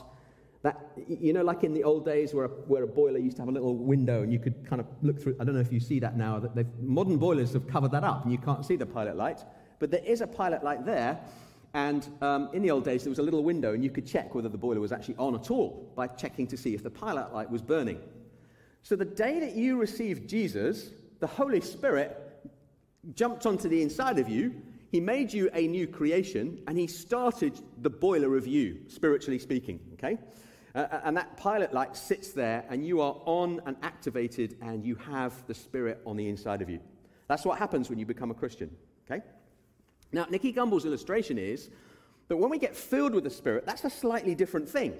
That, 0.62 0.90
you 1.06 1.32
know, 1.32 1.42
like 1.42 1.62
in 1.62 1.72
the 1.72 1.84
old 1.84 2.04
days 2.04 2.34
where 2.34 2.46
a, 2.46 2.48
where 2.48 2.82
a 2.82 2.86
boiler 2.86 3.18
used 3.18 3.36
to 3.36 3.42
have 3.42 3.48
a 3.48 3.52
little 3.52 3.76
window 3.76 4.22
and 4.22 4.32
you 4.32 4.40
could 4.40 4.66
kind 4.66 4.80
of 4.80 4.86
look 5.02 5.20
through. 5.20 5.36
I 5.38 5.44
don't 5.44 5.54
know 5.54 5.60
if 5.60 5.72
you 5.72 5.78
see 5.78 6.00
that 6.00 6.16
now. 6.16 6.40
That 6.40 6.66
modern 6.82 7.16
boilers 7.16 7.52
have 7.52 7.68
covered 7.68 7.92
that 7.92 8.02
up 8.02 8.24
and 8.24 8.32
you 8.32 8.38
can't 8.38 8.64
see 8.64 8.74
the 8.74 8.86
pilot 8.86 9.16
light. 9.16 9.44
But 9.78 9.92
there 9.92 10.04
is 10.04 10.20
a 10.20 10.26
pilot 10.26 10.64
light 10.64 10.84
there. 10.84 11.20
And 11.74 12.08
um, 12.22 12.48
in 12.52 12.62
the 12.62 12.70
old 12.72 12.84
days, 12.84 13.04
there 13.04 13.10
was 13.10 13.20
a 13.20 13.22
little 13.22 13.44
window 13.44 13.72
and 13.74 13.84
you 13.84 13.90
could 13.90 14.06
check 14.06 14.34
whether 14.34 14.48
the 14.48 14.58
boiler 14.58 14.80
was 14.80 14.90
actually 14.90 15.16
on 15.16 15.34
at 15.36 15.50
all 15.50 15.92
by 15.94 16.08
checking 16.08 16.46
to 16.48 16.56
see 16.56 16.74
if 16.74 16.82
the 16.82 16.90
pilot 16.90 17.32
light 17.32 17.48
was 17.50 17.62
burning. 17.62 18.00
So 18.82 18.96
the 18.96 19.04
day 19.04 19.38
that 19.38 19.54
you 19.54 19.76
received 19.76 20.28
Jesus, 20.28 20.90
the 21.20 21.26
Holy 21.26 21.60
Spirit 21.60 22.16
jumped 23.14 23.46
onto 23.46 23.68
the 23.68 23.82
inside 23.82 24.18
of 24.18 24.28
you. 24.28 24.54
He 24.90 25.00
made 25.00 25.32
you 25.32 25.50
a 25.52 25.66
new 25.66 25.86
creation 25.86 26.62
and 26.66 26.78
he 26.78 26.86
started 26.86 27.60
the 27.82 27.90
boiler 27.90 28.36
of 28.36 28.46
you, 28.46 28.78
spiritually 28.88 29.38
speaking. 29.38 29.80
Okay? 29.94 30.18
Uh, 30.74 30.86
and 31.04 31.16
that 31.16 31.36
pilot 31.36 31.72
light 31.72 31.96
sits 31.96 32.32
there, 32.32 32.64
and 32.68 32.86
you 32.86 33.00
are 33.00 33.16
on 33.24 33.60
and 33.66 33.76
activated, 33.82 34.56
and 34.60 34.84
you 34.84 34.94
have 34.94 35.46
the 35.46 35.54
Spirit 35.54 36.00
on 36.06 36.16
the 36.16 36.28
inside 36.28 36.62
of 36.62 36.68
you. 36.68 36.80
That's 37.26 37.44
what 37.44 37.58
happens 37.58 37.88
when 37.88 37.98
you 37.98 38.06
become 38.06 38.30
a 38.30 38.34
Christian. 38.34 38.70
Okay? 39.10 39.22
Now, 40.12 40.26
Nicky 40.30 40.52
Gumbel's 40.52 40.84
illustration 40.84 41.38
is 41.38 41.70
that 42.28 42.36
when 42.36 42.50
we 42.50 42.58
get 42.58 42.76
filled 42.76 43.14
with 43.14 43.24
the 43.24 43.30
Spirit, 43.30 43.66
that's 43.66 43.84
a 43.84 43.90
slightly 43.90 44.34
different 44.34 44.68
thing. 44.68 44.94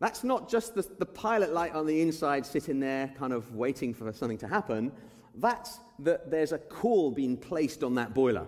That's 0.00 0.22
not 0.22 0.48
just 0.48 0.74
the, 0.74 0.86
the 0.98 1.06
pilot 1.06 1.52
light 1.52 1.74
on 1.74 1.86
the 1.86 2.00
inside 2.00 2.46
sitting 2.46 2.78
there, 2.78 3.12
kind 3.18 3.32
of 3.32 3.54
waiting 3.54 3.92
for 3.94 4.12
something 4.12 4.38
to 4.38 4.48
happen. 4.48 4.92
That's 5.34 5.80
that 6.00 6.30
there's 6.30 6.52
a 6.52 6.58
call 6.58 7.10
being 7.10 7.36
placed 7.36 7.82
on 7.82 7.94
that 7.96 8.14
boiler. 8.14 8.46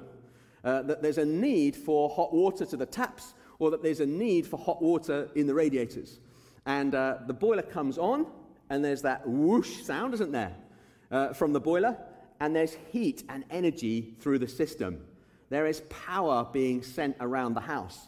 Uh, 0.63 0.83
that 0.83 1.03
there's 1.03 1.19
a 1.19 1.25
need 1.25 1.75
for 1.75 2.09
hot 2.09 2.33
water 2.33 2.67
to 2.67 2.77
the 2.77 2.87
taps, 2.87 3.35
or 3.59 3.71
that 3.71 3.83
there's 3.83 4.01
a 4.01 4.07
need 4.07 4.47
for 4.47 4.59
hot 4.59 4.81
water 4.81 5.29
in 5.35 5.47
the 5.47 5.55
radiators. 5.55 6.21
And 6.71 6.95
uh, 6.95 7.17
the 7.27 7.35
boiler 7.35 7.63
comes 7.63 7.99
on, 7.99 8.27
and 8.71 8.85
there's 8.85 9.03
that 9.03 9.27
whoosh 9.27 9.83
sound, 9.83 10.15
isn't 10.15 10.31
there, 10.31 10.55
uh, 11.11 11.33
from 11.33 11.53
the 11.53 11.59
boiler? 11.59 11.99
And 12.39 12.55
there's 12.55 12.77
heat 12.93 13.25
and 13.29 13.45
energy 13.51 14.15
through 14.21 14.39
the 14.39 14.47
system. 14.47 15.05
There 15.49 15.67
is 15.67 15.83
power 15.91 16.47
being 16.53 16.85
sent 16.85 17.17
around 17.19 17.55
the 17.55 17.61
house 17.61 17.99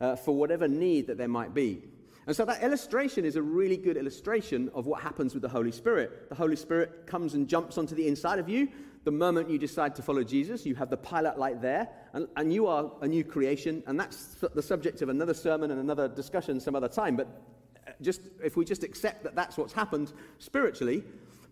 uh, 0.00 0.16
for 0.16 0.34
whatever 0.34 0.66
need 0.66 1.06
that 1.06 1.16
there 1.16 1.28
might 1.28 1.54
be. 1.54 1.84
And 2.26 2.34
so 2.34 2.44
that 2.44 2.60
illustration 2.60 3.24
is 3.24 3.36
a 3.36 3.42
really 3.42 3.76
good 3.76 3.96
illustration 3.96 4.68
of 4.74 4.86
what 4.86 5.00
happens 5.00 5.32
with 5.32 5.42
the 5.42 5.48
Holy 5.48 5.70
Spirit. 5.70 6.28
The 6.28 6.34
Holy 6.34 6.56
Spirit 6.56 7.06
comes 7.06 7.34
and 7.34 7.46
jumps 7.48 7.78
onto 7.78 7.94
the 7.94 8.08
inside 8.08 8.40
of 8.40 8.48
you. 8.48 8.66
The 9.04 9.12
moment 9.12 9.48
you 9.48 9.58
decide 9.58 9.94
to 9.94 10.02
follow 10.02 10.24
Jesus, 10.24 10.66
you 10.66 10.74
have 10.74 10.90
the 10.90 10.96
pilot 10.96 11.38
light 11.38 11.62
there, 11.62 11.88
and, 12.14 12.26
and 12.36 12.52
you 12.52 12.66
are 12.66 12.90
a 13.00 13.06
new 13.06 13.22
creation. 13.22 13.84
And 13.86 13.98
that's 13.98 14.34
the 14.54 14.60
subject 14.60 15.02
of 15.02 15.08
another 15.08 15.34
sermon 15.34 15.70
and 15.70 15.80
another 15.80 16.08
discussion 16.08 16.58
some 16.58 16.74
other 16.74 16.88
time. 16.88 17.14
But 17.14 17.28
just 18.00 18.20
if 18.42 18.56
we 18.56 18.64
just 18.64 18.84
accept 18.84 19.24
that 19.24 19.34
that's 19.34 19.56
what's 19.56 19.72
happened 19.72 20.12
spiritually, 20.38 21.02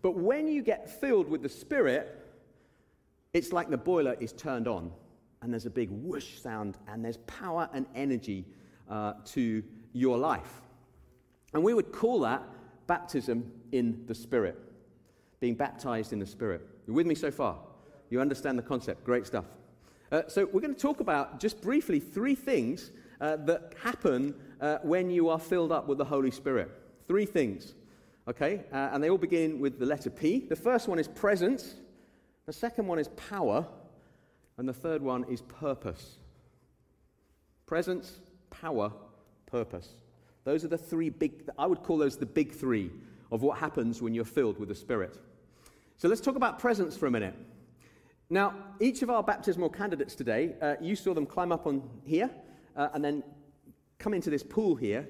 but 0.01 0.15
when 0.15 0.47
you 0.47 0.61
get 0.61 0.89
filled 0.89 1.27
with 1.27 1.41
the 1.41 1.49
Spirit, 1.49 2.25
it's 3.33 3.51
like 3.51 3.69
the 3.69 3.77
boiler 3.77 4.15
is 4.19 4.31
turned 4.33 4.67
on, 4.67 4.91
and 5.41 5.51
there's 5.51 5.65
a 5.65 5.71
big 5.71 5.89
whoosh 5.91 6.39
sound, 6.39 6.77
and 6.87 7.03
there's 7.03 7.17
power 7.17 7.69
and 7.73 7.85
energy 7.95 8.45
uh, 8.89 9.13
to 9.25 9.63
your 9.93 10.17
life. 10.17 10.61
And 11.53 11.63
we 11.63 11.73
would 11.73 11.91
call 11.91 12.19
that 12.21 12.43
baptism 12.87 13.51
in 13.71 14.03
the 14.07 14.15
Spirit, 14.15 14.57
being 15.39 15.55
baptized 15.55 16.13
in 16.13 16.19
the 16.19 16.25
Spirit. 16.25 16.61
You're 16.85 16.95
with 16.95 17.07
me 17.07 17.15
so 17.15 17.31
far? 17.31 17.57
You 18.09 18.21
understand 18.21 18.57
the 18.57 18.63
concept? 18.63 19.03
Great 19.03 19.25
stuff. 19.25 19.45
Uh, 20.11 20.21
so, 20.27 20.45
we're 20.45 20.61
going 20.61 20.73
to 20.73 20.79
talk 20.79 21.01
about 21.01 21.39
just 21.39 21.61
briefly 21.61 21.99
three 21.99 22.35
things 22.35 22.91
uh, 23.21 23.35
that 23.37 23.73
happen 23.83 24.33
uh, 24.61 24.77
when 24.83 25.09
you 25.09 25.29
are 25.29 25.39
filled 25.39 25.71
up 25.71 25.87
with 25.87 25.97
the 25.97 26.05
Holy 26.05 26.31
Spirit. 26.31 26.69
Three 27.07 27.25
things, 27.25 27.73
okay? 28.27 28.63
Uh, 28.71 28.89
and 28.91 29.03
they 29.03 29.09
all 29.09 29.17
begin 29.17 29.59
with 29.59 29.79
the 29.79 29.85
letter 29.85 30.09
P. 30.09 30.39
The 30.39 30.55
first 30.55 30.87
one 30.87 30.99
is 30.99 31.07
presence, 31.07 31.75
the 32.45 32.53
second 32.53 32.87
one 32.87 32.99
is 32.99 33.09
power, 33.09 33.65
and 34.57 34.67
the 34.67 34.73
third 34.73 35.01
one 35.01 35.25
is 35.29 35.41
purpose. 35.41 36.17
Presence, 37.65 38.19
power, 38.49 38.91
purpose. 39.45 39.89
Those 40.43 40.63
are 40.63 40.69
the 40.69 40.77
three 40.77 41.09
big, 41.09 41.49
I 41.57 41.67
would 41.67 41.83
call 41.83 41.97
those 41.97 42.17
the 42.17 42.25
big 42.25 42.53
three 42.53 42.91
of 43.31 43.41
what 43.41 43.57
happens 43.57 44.01
when 44.01 44.13
you're 44.13 44.25
filled 44.25 44.57
with 44.59 44.69
the 44.69 44.75
Spirit. 44.75 45.17
So 45.97 46.07
let's 46.07 46.21
talk 46.21 46.35
about 46.35 46.59
presence 46.59 46.95
for 46.95 47.07
a 47.07 47.11
minute. 47.11 47.35
Now, 48.29 48.53
each 48.79 49.01
of 49.01 49.09
our 49.09 49.23
baptismal 49.23 49.69
candidates 49.69 50.15
today, 50.15 50.55
uh, 50.61 50.75
you 50.81 50.95
saw 50.95 51.13
them 51.13 51.25
climb 51.25 51.51
up 51.51 51.65
on 51.65 51.81
here 52.05 52.29
uh, 52.77 52.89
and 52.93 53.03
then 53.03 53.23
come 53.99 54.13
into 54.13 54.29
this 54.29 54.43
pool 54.43 54.75
here, 54.75 55.07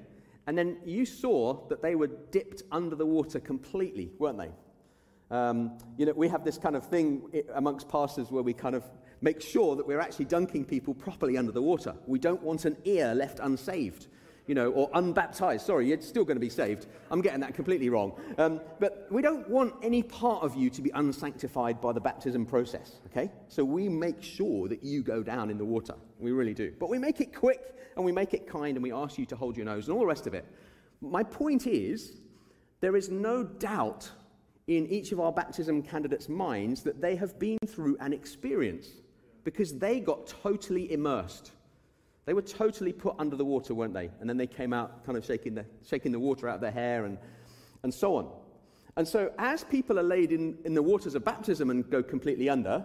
and 0.47 0.57
then 0.57 0.77
you 0.85 1.05
saw 1.05 1.67
that 1.67 1.81
they 1.81 1.95
were 1.95 2.07
dipped 2.07 2.63
under 2.71 2.95
the 2.95 3.05
water 3.05 3.39
completely, 3.39 4.11
weren't 4.17 4.39
they? 4.39 4.51
Um, 5.29 5.77
you 5.97 6.05
know, 6.05 6.13
we 6.13 6.29
have 6.29 6.45
this 6.45 6.57
kind 6.57 6.75
of 6.75 6.85
thing 6.85 7.29
amongst 7.53 7.89
pastors 7.89 8.31
where 8.31 8.43
we 8.43 8.53
kind 8.53 8.75
of 8.75 8.83
make 9.21 9.41
sure 9.41 9.75
that 9.75 9.85
we're 9.85 9.99
actually 9.99 10.25
dunking 10.25 10.63
people 10.63 10.93
properly 10.93 11.37
under 11.37 11.51
the 11.51 11.61
water. 11.61 11.93
We 12.05 12.17
don't 12.17 12.41
want 12.41 12.63
an 12.63 12.77
ear 12.85 13.13
left 13.13 13.39
unsaved 13.39 14.07
you 14.47 14.55
know, 14.55 14.71
or 14.71 14.89
unbaptized. 14.91 15.61
Sorry, 15.61 15.87
you're 15.87 16.01
still 16.01 16.23
going 16.23 16.37
to 16.37 16.41
be 16.41 16.49
saved. 16.49 16.87
I'm 17.11 17.21
getting 17.21 17.41
that 17.41 17.53
completely 17.53 17.89
wrong. 17.89 18.13
Um, 18.37 18.61
but 18.79 19.07
we 19.11 19.21
don't 19.21 19.47
want 19.49 19.73
any 19.83 20.01
part 20.01 20.43
of 20.43 20.55
you 20.55 20.69
to 20.71 20.81
be 20.81 20.89
unsanctified 20.91 21.79
by 21.81 21.91
the 21.91 21.99
baptism 21.99 22.45
process, 22.45 22.95
okay? 23.07 23.31
So 23.49 23.63
we 23.63 23.89
make 23.89 24.23
sure 24.23 24.67
that 24.69 24.83
you 24.83 25.03
go 25.03 25.21
down 25.21 25.49
in 25.49 25.57
the 25.57 25.65
water. 25.65 25.95
We 26.19 26.31
really 26.31 26.53
do. 26.53 26.73
But 26.79 26.89
we 26.89 26.97
make 26.97 27.19
it 27.19 27.35
quick 27.35 27.75
and 27.95 28.05
we 28.05 28.11
make 28.11 28.33
it 28.33 28.47
kind 28.47 28.77
and 28.77 28.83
we 28.83 28.93
ask 28.93 29.17
you 29.17 29.25
to 29.27 29.35
hold 29.35 29.57
your 29.57 29.65
nose 29.65 29.87
and 29.87 29.93
all 29.93 30.01
the 30.01 30.07
rest 30.07 30.27
of 30.27 30.33
it. 30.33 30.45
My 31.01 31.23
point 31.23 31.67
is, 31.67 32.13
there 32.79 32.95
is 32.95 33.09
no 33.09 33.43
doubt 33.43 34.09
in 34.67 34.87
each 34.87 35.11
of 35.11 35.19
our 35.19 35.31
baptism 35.31 35.81
candidates' 35.81 36.29
minds 36.29 36.83
that 36.83 37.01
they 37.01 37.15
have 37.15 37.39
been 37.39 37.57
through 37.65 37.97
an 37.99 38.13
experience 38.13 38.87
because 39.43 39.77
they 39.77 39.99
got 39.99 40.27
totally 40.27 40.91
immersed. 40.91 41.51
They 42.27 42.33
were 42.33 42.41
totally 42.41 42.91
put 42.91 43.15
under 43.19 43.37
the 43.37 43.45
water, 43.45 43.73
weren't 43.73 43.93
they? 43.93 44.11
And 44.19 44.29
then 44.29 44.35
they 44.35 44.47
came 44.47 44.73
out 44.73 45.05
kind 45.05 45.17
of 45.17 45.23
shaking 45.23 45.55
the, 45.55 45.65
shaking 45.87 46.11
the 46.11 46.19
water 46.19 46.49
out 46.49 46.55
of 46.55 46.61
their 46.61 46.71
hair 46.71 47.05
and, 47.05 47.17
and 47.83 47.93
so 47.93 48.17
on. 48.17 48.29
And 48.97 49.07
so, 49.07 49.31
as 49.39 49.63
people 49.63 49.97
are 49.97 50.03
laid 50.03 50.33
in, 50.33 50.57
in 50.65 50.73
the 50.73 50.83
waters 50.83 51.15
of 51.15 51.23
baptism 51.23 51.69
and 51.69 51.89
go 51.89 52.03
completely 52.03 52.49
under, 52.49 52.83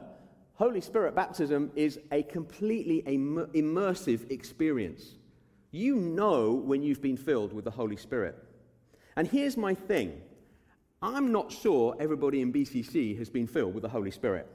Holy 0.55 0.81
Spirit 0.81 1.17
baptism 1.17 1.73
is 1.75 1.99
a 2.13 2.23
completely 2.23 3.03
immersive 3.03 4.31
experience. 4.31 5.17
you 5.73 5.97
know 5.97 6.53
when 6.53 6.83
you've 6.83 7.03
been 7.03 7.17
filled 7.17 7.53
with 7.53 7.65
the 7.65 7.71
Holy 7.71 7.97
Spirit. 7.97 8.37
And 9.17 9.27
here's 9.27 9.57
my 9.57 9.75
thing 9.75 10.21
I'm 11.03 11.33
not 11.33 11.51
sure 11.51 11.97
everybody 11.99 12.43
in 12.43 12.53
BCC 12.53 13.19
has 13.19 13.29
been 13.29 13.49
filled 13.49 13.75
with 13.75 13.83
the 13.83 13.89
Holy 13.89 14.13
Spirit. 14.13 14.47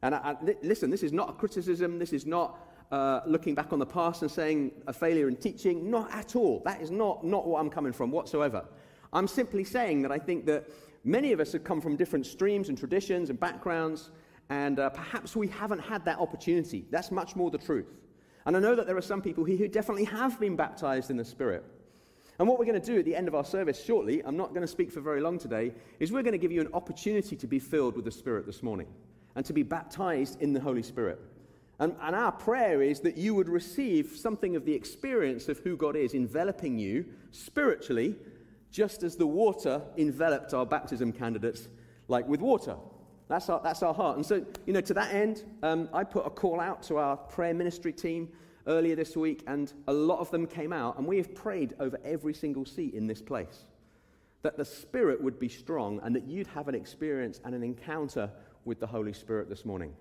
And 0.00 0.14
I, 0.14 0.18
I, 0.18 0.36
listen, 0.62 0.88
this 0.88 1.02
is 1.02 1.12
not 1.12 1.28
a 1.28 1.32
criticism, 1.34 1.98
this 1.98 2.14
is 2.14 2.24
not 2.24 2.65
uh, 2.92 3.20
looking 3.26 3.54
back 3.54 3.72
on 3.72 3.78
the 3.78 3.86
past 3.86 4.22
and 4.22 4.30
saying 4.30 4.72
a 4.86 4.92
failure 4.92 5.28
in 5.28 5.36
teaching. 5.36 5.90
Not 5.90 6.10
at 6.12 6.36
all. 6.36 6.62
That 6.64 6.80
is 6.80 6.90
not, 6.90 7.24
not 7.24 7.46
what 7.46 7.60
I'm 7.60 7.70
coming 7.70 7.92
from 7.92 8.10
whatsoever. 8.10 8.64
I'm 9.12 9.28
simply 9.28 9.64
saying 9.64 10.02
that 10.02 10.12
I 10.12 10.18
think 10.18 10.46
that 10.46 10.68
many 11.04 11.32
of 11.32 11.40
us 11.40 11.52
have 11.52 11.64
come 11.64 11.80
from 11.80 11.96
different 11.96 12.26
streams 12.26 12.68
and 12.68 12.78
traditions 12.78 13.30
and 13.30 13.38
backgrounds, 13.38 14.10
and 14.50 14.78
uh, 14.78 14.90
perhaps 14.90 15.34
we 15.34 15.48
haven't 15.48 15.80
had 15.80 16.04
that 16.04 16.18
opportunity. 16.18 16.84
That's 16.90 17.10
much 17.10 17.34
more 17.34 17.50
the 17.50 17.58
truth. 17.58 17.86
And 18.44 18.56
I 18.56 18.60
know 18.60 18.76
that 18.76 18.86
there 18.86 18.96
are 18.96 19.02
some 19.02 19.22
people 19.22 19.44
here 19.44 19.56
who 19.56 19.68
definitely 19.68 20.04
have 20.04 20.38
been 20.38 20.54
baptized 20.54 21.10
in 21.10 21.16
the 21.16 21.24
Spirit. 21.24 21.64
And 22.38 22.46
what 22.46 22.58
we're 22.58 22.66
going 22.66 22.80
to 22.80 22.86
do 22.86 22.98
at 22.98 23.04
the 23.04 23.16
end 23.16 23.28
of 23.28 23.34
our 23.34 23.44
service 23.44 23.82
shortly, 23.82 24.22
I'm 24.24 24.36
not 24.36 24.50
going 24.50 24.60
to 24.60 24.68
speak 24.68 24.92
for 24.92 25.00
very 25.00 25.20
long 25.20 25.38
today, 25.38 25.72
is 25.98 26.12
we're 26.12 26.22
going 26.22 26.32
to 26.32 26.38
give 26.38 26.52
you 26.52 26.60
an 26.60 26.68
opportunity 26.74 27.34
to 27.34 27.46
be 27.46 27.58
filled 27.58 27.96
with 27.96 28.04
the 28.04 28.10
Spirit 28.10 28.46
this 28.46 28.62
morning 28.62 28.86
and 29.34 29.44
to 29.46 29.52
be 29.52 29.62
baptized 29.62 30.40
in 30.42 30.52
the 30.52 30.60
Holy 30.60 30.82
Spirit. 30.82 31.18
And, 31.78 31.94
and, 32.00 32.16
our 32.16 32.32
prayer 32.32 32.80
is 32.80 33.00
that 33.00 33.18
you 33.18 33.34
would 33.34 33.48
receive 33.48 34.16
something 34.16 34.56
of 34.56 34.64
the 34.64 34.72
experience 34.72 35.48
of 35.48 35.58
who 35.58 35.76
God 35.76 35.94
is 35.94 36.14
enveloping 36.14 36.78
you 36.78 37.04
spiritually, 37.32 38.16
just 38.70 39.02
as 39.02 39.16
the 39.16 39.26
water 39.26 39.82
enveloped 39.98 40.54
our 40.54 40.64
baptism 40.64 41.12
candidates 41.12 41.68
like 42.08 42.26
with 42.26 42.40
water. 42.40 42.76
That's 43.28 43.48
our, 43.50 43.60
that's 43.62 43.82
our 43.82 43.92
heart. 43.92 44.16
And 44.16 44.24
so, 44.24 44.44
you 44.64 44.72
know, 44.72 44.80
to 44.80 44.94
that 44.94 45.12
end, 45.12 45.44
um, 45.62 45.88
I 45.92 46.04
put 46.04 46.26
a 46.26 46.30
call 46.30 46.60
out 46.60 46.82
to 46.84 46.96
our 46.96 47.16
prayer 47.16 47.52
ministry 47.52 47.92
team 47.92 48.28
earlier 48.66 48.96
this 48.96 49.16
week, 49.16 49.42
and 49.46 49.72
a 49.86 49.92
lot 49.92 50.20
of 50.20 50.30
them 50.30 50.46
came 50.46 50.72
out, 50.72 50.98
and 50.98 51.06
we 51.06 51.16
have 51.18 51.34
prayed 51.34 51.74
over 51.78 51.98
every 52.04 52.34
single 52.34 52.64
seat 52.64 52.94
in 52.94 53.06
this 53.06 53.20
place 53.20 53.66
that 54.42 54.56
the 54.56 54.64
Spirit 54.64 55.20
would 55.20 55.40
be 55.40 55.48
strong 55.48 56.00
and 56.04 56.14
that 56.14 56.24
you'd 56.24 56.46
have 56.46 56.68
an 56.68 56.74
experience 56.74 57.40
and 57.44 57.54
an 57.54 57.64
encounter 57.64 58.30
with 58.64 58.78
the 58.78 58.86
Holy 58.86 59.12
Spirit 59.12 59.48
this 59.48 59.64
morning. 59.64 59.92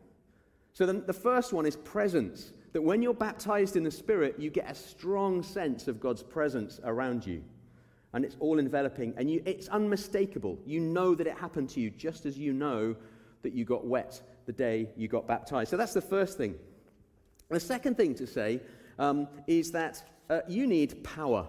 So 0.75 0.85
then 0.85 1.03
the 1.07 1.13
first 1.13 1.53
one 1.53 1.65
is 1.65 1.77
presence. 1.77 2.51
That 2.73 2.81
when 2.81 3.01
you're 3.01 3.13
baptized 3.13 3.77
in 3.77 3.83
the 3.83 3.91
Spirit, 3.91 4.35
you 4.37 4.49
get 4.49 4.69
a 4.69 4.75
strong 4.75 5.41
sense 5.41 5.87
of 5.87 6.01
God's 6.01 6.21
presence 6.21 6.81
around 6.83 7.25
you. 7.25 7.41
And 8.11 8.25
it's 8.25 8.35
all 8.41 8.59
enveloping. 8.59 9.13
And 9.15 9.31
you, 9.31 9.41
it's 9.45 9.69
unmistakable. 9.69 10.59
You 10.65 10.81
know 10.81 11.15
that 11.15 11.25
it 11.25 11.37
happened 11.37 11.69
to 11.69 11.79
you, 11.79 11.89
just 11.89 12.25
as 12.25 12.37
you 12.37 12.51
know 12.51 12.97
that 13.43 13.53
you 13.53 13.63
got 13.63 13.85
wet 13.85 14.21
the 14.45 14.51
day 14.51 14.89
you 14.97 15.07
got 15.07 15.25
baptized. 15.25 15.69
So 15.69 15.77
that's 15.77 15.93
the 15.93 16.01
first 16.01 16.37
thing. 16.37 16.55
The 17.49 17.61
second 17.61 17.95
thing 17.95 18.13
to 18.15 18.27
say 18.27 18.59
um, 18.99 19.29
is 19.47 19.71
that 19.71 20.03
uh, 20.29 20.41
you 20.49 20.67
need 20.67 21.01
power. 21.05 21.47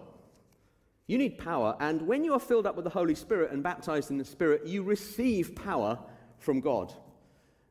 You 1.08 1.18
need 1.18 1.38
power. 1.38 1.76
And 1.80 2.02
when 2.02 2.22
you 2.22 2.34
are 2.34 2.40
filled 2.40 2.68
up 2.68 2.76
with 2.76 2.84
the 2.84 2.90
Holy 2.90 3.16
Spirit 3.16 3.50
and 3.50 3.64
baptized 3.64 4.12
in 4.12 4.18
the 4.18 4.24
Spirit, 4.24 4.64
you 4.64 4.84
receive 4.84 5.56
power 5.56 5.98
from 6.38 6.60
God. 6.60 6.94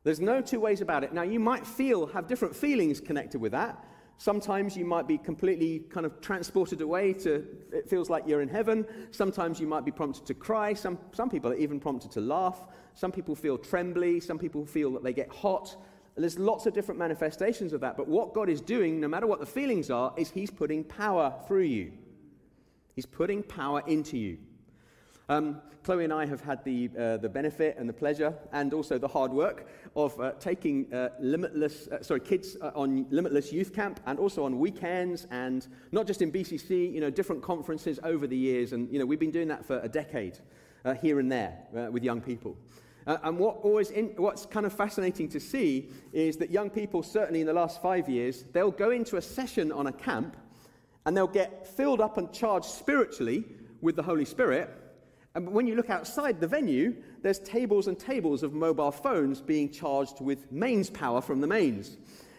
There's 0.06 0.20
no 0.20 0.40
two 0.40 0.60
ways 0.60 0.82
about 0.82 1.02
it. 1.02 1.12
Now, 1.12 1.22
you 1.22 1.40
might 1.40 1.66
feel, 1.66 2.06
have 2.06 2.28
different 2.28 2.54
feelings 2.54 3.00
connected 3.00 3.40
with 3.40 3.50
that. 3.50 3.84
Sometimes 4.18 4.76
you 4.76 4.84
might 4.84 5.08
be 5.08 5.18
completely 5.18 5.80
kind 5.90 6.06
of 6.06 6.20
transported 6.20 6.80
away 6.80 7.12
to, 7.14 7.44
it 7.72 7.90
feels 7.90 8.08
like 8.08 8.22
you're 8.24 8.40
in 8.40 8.48
heaven. 8.48 8.86
Sometimes 9.10 9.58
you 9.58 9.66
might 9.66 9.84
be 9.84 9.90
prompted 9.90 10.24
to 10.26 10.32
cry. 10.32 10.74
Some, 10.74 10.96
some 11.10 11.28
people 11.28 11.50
are 11.50 11.56
even 11.56 11.80
prompted 11.80 12.12
to 12.12 12.20
laugh. 12.20 12.66
Some 12.94 13.10
people 13.10 13.34
feel 13.34 13.58
trembly. 13.58 14.20
Some 14.20 14.38
people 14.38 14.64
feel 14.64 14.92
that 14.92 15.02
they 15.02 15.12
get 15.12 15.28
hot. 15.28 15.74
There's 16.14 16.38
lots 16.38 16.66
of 16.66 16.72
different 16.72 17.00
manifestations 17.00 17.72
of 17.72 17.80
that. 17.80 17.96
But 17.96 18.06
what 18.06 18.32
God 18.32 18.48
is 18.48 18.60
doing, 18.60 19.00
no 19.00 19.08
matter 19.08 19.26
what 19.26 19.40
the 19.40 19.46
feelings 19.46 19.90
are, 19.90 20.14
is 20.16 20.30
He's 20.30 20.52
putting 20.52 20.84
power 20.84 21.34
through 21.48 21.62
you. 21.62 21.94
He's 22.94 23.06
putting 23.06 23.42
power 23.42 23.82
into 23.88 24.16
you. 24.16 24.38
Um, 25.28 25.60
Chloe 25.82 26.04
and 26.04 26.12
I 26.12 26.24
have 26.24 26.40
had 26.40 26.64
the, 26.64 26.88
uh, 26.98 27.16
the 27.16 27.28
benefit 27.28 27.76
and 27.78 27.88
the 27.88 27.92
pleasure 27.92 28.32
and 28.52 28.72
also 28.72 28.96
the 28.96 29.08
hard 29.08 29.32
work 29.32 29.68
of 29.96 30.18
uh, 30.20 30.32
taking 30.38 30.92
uh, 30.92 31.10
limitless, 31.18 31.88
uh, 31.88 32.00
sorry, 32.00 32.20
kids 32.20 32.56
uh, 32.60 32.70
on 32.76 33.06
Limitless 33.10 33.52
Youth 33.52 33.74
Camp 33.74 33.98
and 34.06 34.20
also 34.20 34.44
on 34.44 34.60
weekends 34.60 35.26
and 35.32 35.66
not 35.90 36.06
just 36.06 36.22
in 36.22 36.30
BCC, 36.30 36.92
you 36.92 37.00
know, 37.00 37.10
different 37.10 37.42
conferences 37.42 37.98
over 38.04 38.28
the 38.28 38.36
years. 38.36 38.72
And, 38.72 38.92
you 38.92 39.00
know, 39.00 39.06
we've 39.06 39.18
been 39.18 39.32
doing 39.32 39.48
that 39.48 39.64
for 39.64 39.80
a 39.80 39.88
decade 39.88 40.38
uh, 40.84 40.94
here 40.94 41.18
and 41.18 41.30
there 41.30 41.56
with 41.90 42.04
young 42.04 42.20
people. 42.20 42.56
and 43.06 43.36
what 43.36 43.56
always 43.62 43.90
in, 43.90 44.06
what's 44.16 44.46
kind 44.46 44.66
of 44.66 44.72
fascinating 44.72 45.28
to 45.30 45.40
see 45.40 45.88
is 46.12 46.36
that 46.36 46.50
young 46.50 46.70
people, 46.70 47.02
certainly 47.02 47.40
in 47.40 47.46
the 47.46 47.52
last 47.52 47.82
five 47.82 48.08
years, 48.08 48.44
they'll 48.52 48.70
go 48.70 48.90
into 48.90 49.16
a 49.16 49.22
session 49.22 49.72
on 49.72 49.88
a 49.88 49.92
camp 49.92 50.36
and 51.04 51.16
they'll 51.16 51.26
get 51.26 51.66
filled 51.66 52.00
up 52.00 52.16
and 52.16 52.32
charged 52.32 52.66
spiritually 52.66 53.44
with 53.80 53.96
the 53.96 54.02
Holy 54.02 54.24
Spirit 54.24 54.82
and 55.36 55.52
when 55.52 55.66
you 55.66 55.74
look 55.74 55.90
outside 55.90 56.40
the 56.40 56.48
venue, 56.48 56.96
there's 57.20 57.38
tables 57.38 57.88
and 57.88 57.98
tables 57.98 58.42
of 58.42 58.54
mobile 58.54 58.90
phones 58.90 59.42
being 59.42 59.70
charged 59.70 60.22
with 60.22 60.50
mains 60.50 60.88
power 60.88 61.20
from 61.20 61.42
the 61.42 61.46
mains. 61.46 61.98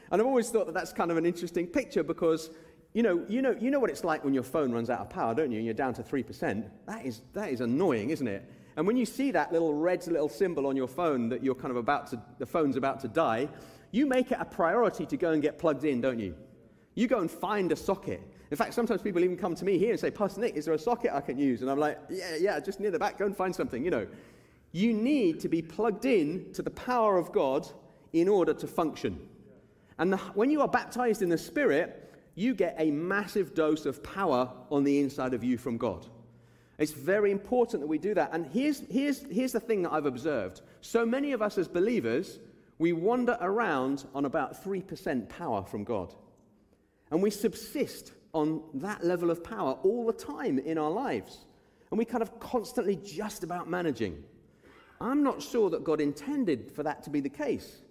And 0.10 0.20
I've 0.20 0.28
always 0.28 0.50
thought 0.50 0.66
that 0.66 0.74
that's 0.74 0.94
kind 0.94 1.12
of 1.12 1.18
an 1.18 1.26
interesting 1.26 1.68
picture 1.68 2.02
because, 2.02 2.50
you 2.94 3.04
know, 3.04 3.24
you 3.30 3.44
know, 3.44 3.56
you 3.60 3.70
know 3.70 3.80
what 3.80 3.92
it's 3.92 4.04
like 4.04 4.24
when 4.24 4.34
your 4.34 4.42
phone 4.42 4.72
runs 4.72 4.90
out 4.90 5.02
of 5.02 5.12
power, 5.12 5.36
don't 5.36 5.52
you? 5.52 5.58
And 5.58 5.66
you're 5.66 5.76
down 5.76 5.94
to 5.94 6.02
3%. 6.02 6.68
That 6.88 7.06
is, 7.06 7.22
that 7.34 7.52
is 7.52 7.62
annoying, 7.62 8.10
isn't 8.10 8.28
it? 8.28 8.52
And 8.78 8.88
when 8.88 8.98
you 8.98 9.06
see 9.06 9.30
that 9.30 9.52
little 9.52 9.76
red 9.76 10.08
little 10.08 10.30
symbol 10.30 10.66
on 10.66 10.76
your 10.76 10.88
phone 10.88 11.30
that 11.30 11.44
you're 11.44 11.54
kind 11.54 11.70
of 11.70 11.78
about 11.78 12.08
to, 12.08 12.22
the 12.40 12.48
phone's 12.48 12.78
about 12.78 13.00
to 13.02 13.08
die, 13.08 13.48
you 13.92 14.08
make 14.08 14.32
it 14.32 14.40
a 14.42 14.46
priority 14.46 15.06
to 15.06 15.18
go 15.18 15.34
and 15.34 15.42
get 15.44 15.60
plugged 15.60 15.84
in, 15.84 16.02
don't 16.02 16.20
you? 16.20 16.36
You 16.96 17.06
go 17.08 17.20
and 17.20 17.30
find 17.30 17.72
a 17.72 17.76
socket. 17.76 18.22
In 18.50 18.58
fact, 18.58 18.74
sometimes 18.74 19.02
people 19.02 19.24
even 19.24 19.38
come 19.38 19.56
to 19.56 19.66
me 19.66 19.78
here 19.78 19.92
and 19.92 20.00
say, 20.00 20.10
Pastor 20.10 20.42
Nick, 20.42 20.56
is 20.56 20.66
there 20.66 20.74
a 20.74 20.80
socket 20.80 21.12
I 21.14 21.22
can 21.22 21.38
use? 21.38 21.62
And 21.62 21.70
I'm 21.70 21.80
like, 21.80 22.00
yeah, 22.10 22.36
yeah, 22.40 22.60
just 22.60 22.80
near 22.80 22.92
the 22.92 23.00
back, 23.00 23.18
go 23.18 23.26
and 23.26 23.36
find 23.36 23.54
something, 23.54 23.84
you 23.84 23.92
know. 23.92 24.08
You 24.72 24.94
need 24.94 25.40
to 25.42 25.50
be 25.50 25.62
plugged 25.62 26.06
in 26.06 26.54
to 26.54 26.62
the 26.62 26.72
power 26.72 27.18
of 27.18 27.32
God 27.32 27.68
in 28.14 28.28
order 28.28 28.54
to 28.54 28.68
function. 28.68 29.20
And 29.98 30.14
the, 30.14 30.18
when 30.18 30.50
you 30.50 30.62
are 30.62 30.68
baptized 30.68 31.22
in 31.22 31.30
the 31.30 31.38
Spirit, 31.38 32.14
you 32.36 32.54
get 32.54 32.76
a 32.78 32.92
massive 32.92 33.54
dose 33.54 33.86
of 33.86 34.04
power 34.04 34.52
on 34.70 34.84
the 34.84 35.00
inside 35.00 35.34
of 35.34 35.44
you 35.44 35.58
from 35.58 35.78
God. 35.78 36.06
It's 36.78 36.92
very 36.92 37.32
important 37.32 37.82
that 37.82 37.88
we 37.88 37.98
do 37.98 38.14
that. 38.14 38.30
And 38.32 38.46
here's, 38.46 38.84
here's, 38.92 39.24
here's 39.32 39.52
the 39.52 39.60
thing 39.60 39.82
that 39.82 39.92
I've 39.92 40.06
observed. 40.06 40.62
So 40.82 41.06
many 41.06 41.32
of 41.32 41.42
us 41.42 41.58
as 41.58 41.68
believers, 41.68 42.40
we 42.78 42.94
wander 42.94 43.38
around 43.42 44.06
on 44.14 44.26
about 44.26 44.64
3% 44.64 45.28
power 45.28 45.64
from 45.64 45.84
God. 45.84 46.14
And 47.10 47.24
we 47.24 47.32
subsist 47.32 48.12
on 48.38 48.62
that 48.76 49.04
level 49.04 49.32
of 49.32 49.44
power 49.44 49.74
all 49.84 50.06
the 50.06 50.14
time 50.14 50.60
in 50.60 50.78
our 50.78 50.92
lives. 50.92 51.46
And 51.90 51.98
we 51.98 52.06
kind 52.06 52.22
of 52.22 52.40
constantly 52.40 52.96
just 52.98 53.44
about 53.44 53.70
managing. 53.70 54.24
I'm 55.02 55.24
not 55.24 55.42
sure 55.42 55.70
that 55.72 55.84
God 55.84 56.00
intended 56.00 56.72
for 56.72 56.84
that 56.84 57.04
to 57.04 57.10
be 57.10 57.20
the 57.20 57.30
case. 57.30 57.82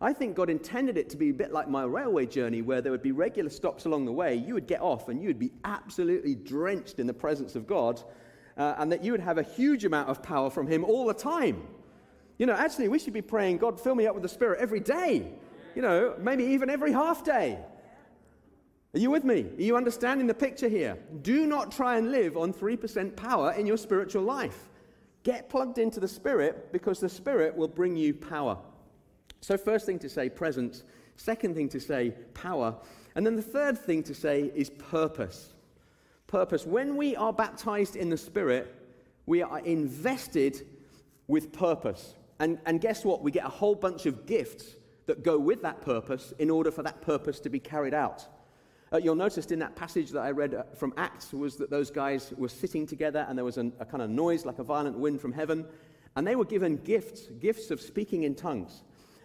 I 0.00 0.12
think 0.12 0.36
God 0.36 0.50
intended 0.50 0.98
it 0.98 1.08
to 1.10 1.16
be 1.16 1.30
a 1.30 1.34
bit 1.34 1.52
like 1.52 1.68
my 1.70 1.84
railway 1.84 2.26
journey, 2.26 2.60
where 2.60 2.82
there 2.82 2.92
would 2.92 3.02
be 3.02 3.12
regular 3.12 3.48
stops 3.48 3.86
along 3.86 4.04
the 4.04 4.12
way. 4.12 4.34
You 4.34 4.52
would 4.54 4.66
get 4.66 4.82
off 4.82 5.08
and 5.08 5.20
you 5.20 5.28
would 5.28 5.38
be 5.38 5.52
absolutely 5.64 6.34
drenched 6.34 6.98
in 6.98 7.06
the 7.06 7.14
presence 7.14 7.56
of 7.56 7.66
God, 7.66 8.02
uh, 8.58 8.74
and 8.78 8.92
that 8.92 9.02
you 9.02 9.12
would 9.12 9.20
have 9.20 9.38
a 9.38 9.42
huge 9.42 9.86
amount 9.86 10.10
of 10.10 10.22
power 10.22 10.50
from 10.50 10.66
Him 10.66 10.84
all 10.84 11.06
the 11.06 11.14
time. 11.14 11.62
You 12.38 12.44
know, 12.44 12.52
actually, 12.52 12.88
we 12.88 12.98
should 12.98 13.14
be 13.14 13.22
praying, 13.22 13.58
God, 13.58 13.80
fill 13.80 13.94
me 13.94 14.06
up 14.06 14.14
with 14.14 14.22
the 14.22 14.28
Spirit 14.28 14.60
every 14.60 14.80
day. 14.80 15.32
You 15.74 15.80
know, 15.80 16.14
maybe 16.18 16.44
even 16.44 16.68
every 16.68 16.92
half 16.92 17.24
day. 17.24 17.58
Are 18.96 18.98
you 18.98 19.10
with 19.10 19.24
me? 19.24 19.42
Are 19.42 19.62
you 19.62 19.76
understanding 19.76 20.26
the 20.26 20.32
picture 20.32 20.70
here? 20.70 20.96
Do 21.20 21.46
not 21.46 21.70
try 21.70 21.98
and 21.98 22.10
live 22.10 22.38
on 22.38 22.50
3% 22.50 23.14
power 23.14 23.52
in 23.52 23.66
your 23.66 23.76
spiritual 23.76 24.22
life. 24.22 24.70
Get 25.22 25.50
plugged 25.50 25.76
into 25.76 26.00
the 26.00 26.08
Spirit 26.08 26.72
because 26.72 26.98
the 26.98 27.08
Spirit 27.10 27.54
will 27.54 27.68
bring 27.68 27.94
you 27.94 28.14
power. 28.14 28.56
So, 29.42 29.58
first 29.58 29.84
thing 29.84 29.98
to 29.98 30.08
say, 30.08 30.30
presence. 30.30 30.82
Second 31.16 31.54
thing 31.54 31.68
to 31.68 31.78
say, 31.78 32.14
power. 32.32 32.74
And 33.16 33.26
then 33.26 33.36
the 33.36 33.42
third 33.42 33.76
thing 33.76 34.02
to 34.04 34.14
say 34.14 34.50
is 34.54 34.70
purpose. 34.70 35.52
Purpose. 36.26 36.64
When 36.64 36.96
we 36.96 37.14
are 37.16 37.34
baptized 37.34 37.96
in 37.96 38.08
the 38.08 38.16
Spirit, 38.16 38.74
we 39.26 39.42
are 39.42 39.58
invested 39.58 40.66
with 41.26 41.52
purpose. 41.52 42.14
And, 42.38 42.58
and 42.64 42.80
guess 42.80 43.04
what? 43.04 43.22
We 43.22 43.30
get 43.30 43.44
a 43.44 43.50
whole 43.50 43.74
bunch 43.74 44.06
of 44.06 44.24
gifts 44.24 44.74
that 45.04 45.22
go 45.22 45.38
with 45.38 45.60
that 45.60 45.82
purpose 45.82 46.32
in 46.38 46.48
order 46.48 46.70
for 46.70 46.82
that 46.82 47.02
purpose 47.02 47.40
to 47.40 47.50
be 47.50 47.60
carried 47.60 47.92
out. 47.92 48.26
Uh, 48.92 48.98
you'll 48.98 49.16
notice 49.16 49.46
in 49.46 49.58
that 49.58 49.74
passage 49.74 50.10
that 50.10 50.20
I 50.20 50.30
read 50.30 50.54
uh, 50.54 50.62
from 50.74 50.94
Acts 50.96 51.32
was 51.32 51.56
that 51.56 51.70
those 51.70 51.90
guys 51.90 52.32
were 52.36 52.48
sitting 52.48 52.86
together 52.86 53.26
and 53.28 53.36
there 53.36 53.44
was 53.44 53.58
an, 53.58 53.72
a 53.80 53.84
kind 53.84 54.02
of 54.02 54.10
noise 54.10 54.44
like 54.44 54.58
a 54.60 54.64
violent 54.64 54.98
wind 54.98 55.20
from 55.20 55.32
heaven. 55.32 55.66
And 56.14 56.26
they 56.26 56.36
were 56.36 56.44
given 56.44 56.76
gifts, 56.78 57.26
gifts 57.40 57.70
of 57.70 57.80
speaking 57.80 58.22
in 58.22 58.34
tongues. 58.34 58.84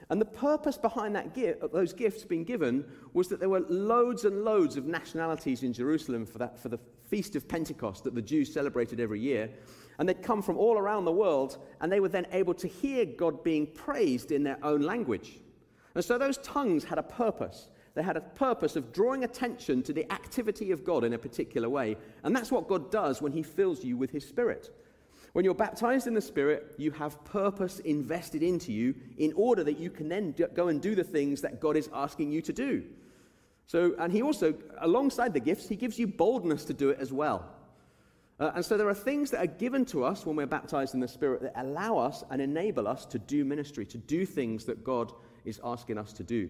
And 0.10 0.20
the 0.20 0.26
purpose 0.26 0.78
behind 0.78 1.16
that 1.16 1.34
gift, 1.34 1.62
those 1.72 1.94
gifts 1.94 2.26
being 2.26 2.44
given 2.44 2.84
was 3.14 3.30
that 3.30 3.40
there 3.40 3.48
were 3.48 3.62
loads 3.70 4.26
and 4.26 4.44
loads 4.44 4.76
of 4.76 4.86
nationalities 4.86 5.64
in 5.64 5.72
Jerusalem 5.72 6.26
for, 6.26 6.38
that, 6.40 6.60
for 6.60 6.68
the 6.68 6.80
feast 7.08 7.36
of 7.38 7.48
Pentecost 7.48 8.04
that 8.04 8.14
the 8.14 8.22
Jews 8.22 8.54
celebrated 8.54 9.00
every 9.00 9.22
year. 9.22 9.50
And 10.00 10.10
they'd 10.10 10.22
come 10.22 10.42
from 10.42 10.58
all 10.58 10.78
around 10.78 11.06
the 11.06 11.12
world, 11.14 11.60
and 11.80 11.90
they 11.90 12.02
were 12.02 12.10
then 12.10 12.28
able 12.34 12.54
to 12.56 12.68
hear 12.68 13.06
God 13.06 13.42
being 13.44 13.68
praised 13.68 14.32
in 14.32 14.44
their 14.44 14.58
own 14.64 14.82
language. 14.82 15.40
And 15.96 16.04
so 16.04 16.18
those 16.18 16.40
tongues 16.40 16.84
had 16.84 16.98
a 16.98 17.04
purpose. 17.04 17.70
They 17.94 18.04
had 18.04 18.18
a 18.18 18.22
purpose 18.22 18.76
of 18.76 18.94
drawing 18.94 19.24
attention 19.24 19.84
to 19.84 19.94
the 19.94 20.10
activity 20.12 20.72
of 20.72 20.86
God 20.86 21.04
in 21.04 21.14
a 21.14 21.18
particular 21.18 21.70
way. 21.70 21.98
And 22.24 22.36
that's 22.36 22.52
what 22.52 22.68
God 22.68 22.92
does 22.92 23.22
when 23.22 23.34
He 23.34 23.44
fills 23.44 23.84
you 23.84 23.98
with 23.98 24.12
His 24.12 24.26
Spirit. 24.26 24.70
When 25.34 25.46
you're 25.46 25.54
baptized 25.54 26.08
in 26.08 26.14
the 26.14 26.22
Spirit, 26.22 26.74
you 26.78 26.92
have 26.92 27.24
purpose 27.26 27.80
invested 27.80 28.44
into 28.44 28.72
you 28.72 28.96
in 29.18 29.34
order 29.36 29.64
that 29.64 29.80
you 29.80 29.90
can 29.90 30.10
then 30.10 30.36
go 30.54 30.68
and 30.68 30.82
do 30.82 30.96
the 30.96 31.04
things 31.04 31.42
that 31.42 31.60
God 31.60 31.78
is 31.78 31.90
asking 31.94 32.32
you 32.32 32.42
to 32.44 32.54
do. 32.54 32.84
So, 33.68 33.94
and 34.00 34.12
He 34.12 34.22
also, 34.22 34.54
alongside 34.80 35.34
the 35.34 35.40
gifts, 35.40 35.68
He 35.68 35.76
gives 35.76 36.00
you 36.00 36.08
boldness 36.08 36.66
to 36.66 36.74
do 36.74 36.90
it 36.90 37.00
as 37.00 37.12
well. 37.12 37.46
Uh, 38.40 38.52
and 38.56 38.66
so 38.66 38.76
there 38.76 38.90
are 38.90 38.94
things 38.94 39.32
that 39.32 39.40
are 39.40 39.48
given 39.48 39.86
to 39.86 40.04
us 40.04 40.26
when 40.26 40.36
we're 40.36 40.48
baptized 40.48 40.94
in 40.94 41.00
the 41.00 41.08
Spirit 41.08 41.42
that 41.42 41.54
allow 41.56 41.98
us 41.98 42.24
and 42.32 42.42
enable 42.42 42.88
us 42.88 43.06
to 43.06 43.20
do 43.20 43.46
ministry, 43.46 43.86
to 43.86 43.98
do 43.98 44.26
things 44.26 44.66
that 44.66 44.84
God 44.84 45.12
is 45.46 45.60
asking 45.64 45.98
us 45.98 46.12
to 46.14 46.24
do. 46.24 46.50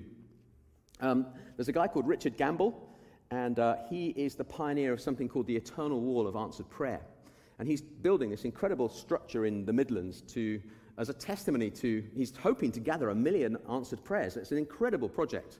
Um, 1.01 1.25
there's 1.57 1.67
a 1.67 1.73
guy 1.73 1.87
called 1.87 2.07
Richard 2.07 2.37
Gamble, 2.37 2.79
and 3.31 3.57
uh, 3.57 3.77
he 3.89 4.09
is 4.09 4.35
the 4.35 4.43
pioneer 4.43 4.93
of 4.93 5.01
something 5.01 5.27
called 5.27 5.47
the 5.47 5.55
Eternal 5.55 5.99
Wall 5.99 6.27
of 6.27 6.35
Answered 6.35 6.69
Prayer. 6.69 7.01
And 7.57 7.67
he's 7.67 7.81
building 7.81 8.29
this 8.29 8.45
incredible 8.45 8.87
structure 8.87 9.45
in 9.45 9.65
the 9.65 9.73
Midlands 9.73 10.21
to, 10.33 10.61
as 10.97 11.09
a 11.09 11.13
testimony 11.13 11.71
to, 11.71 12.03
he's 12.15 12.35
hoping 12.35 12.71
to 12.73 12.79
gather 12.79 13.09
a 13.09 13.15
million 13.15 13.57
answered 13.69 14.03
prayers. 14.03 14.37
It's 14.37 14.51
an 14.51 14.57
incredible 14.57 15.09
project. 15.09 15.59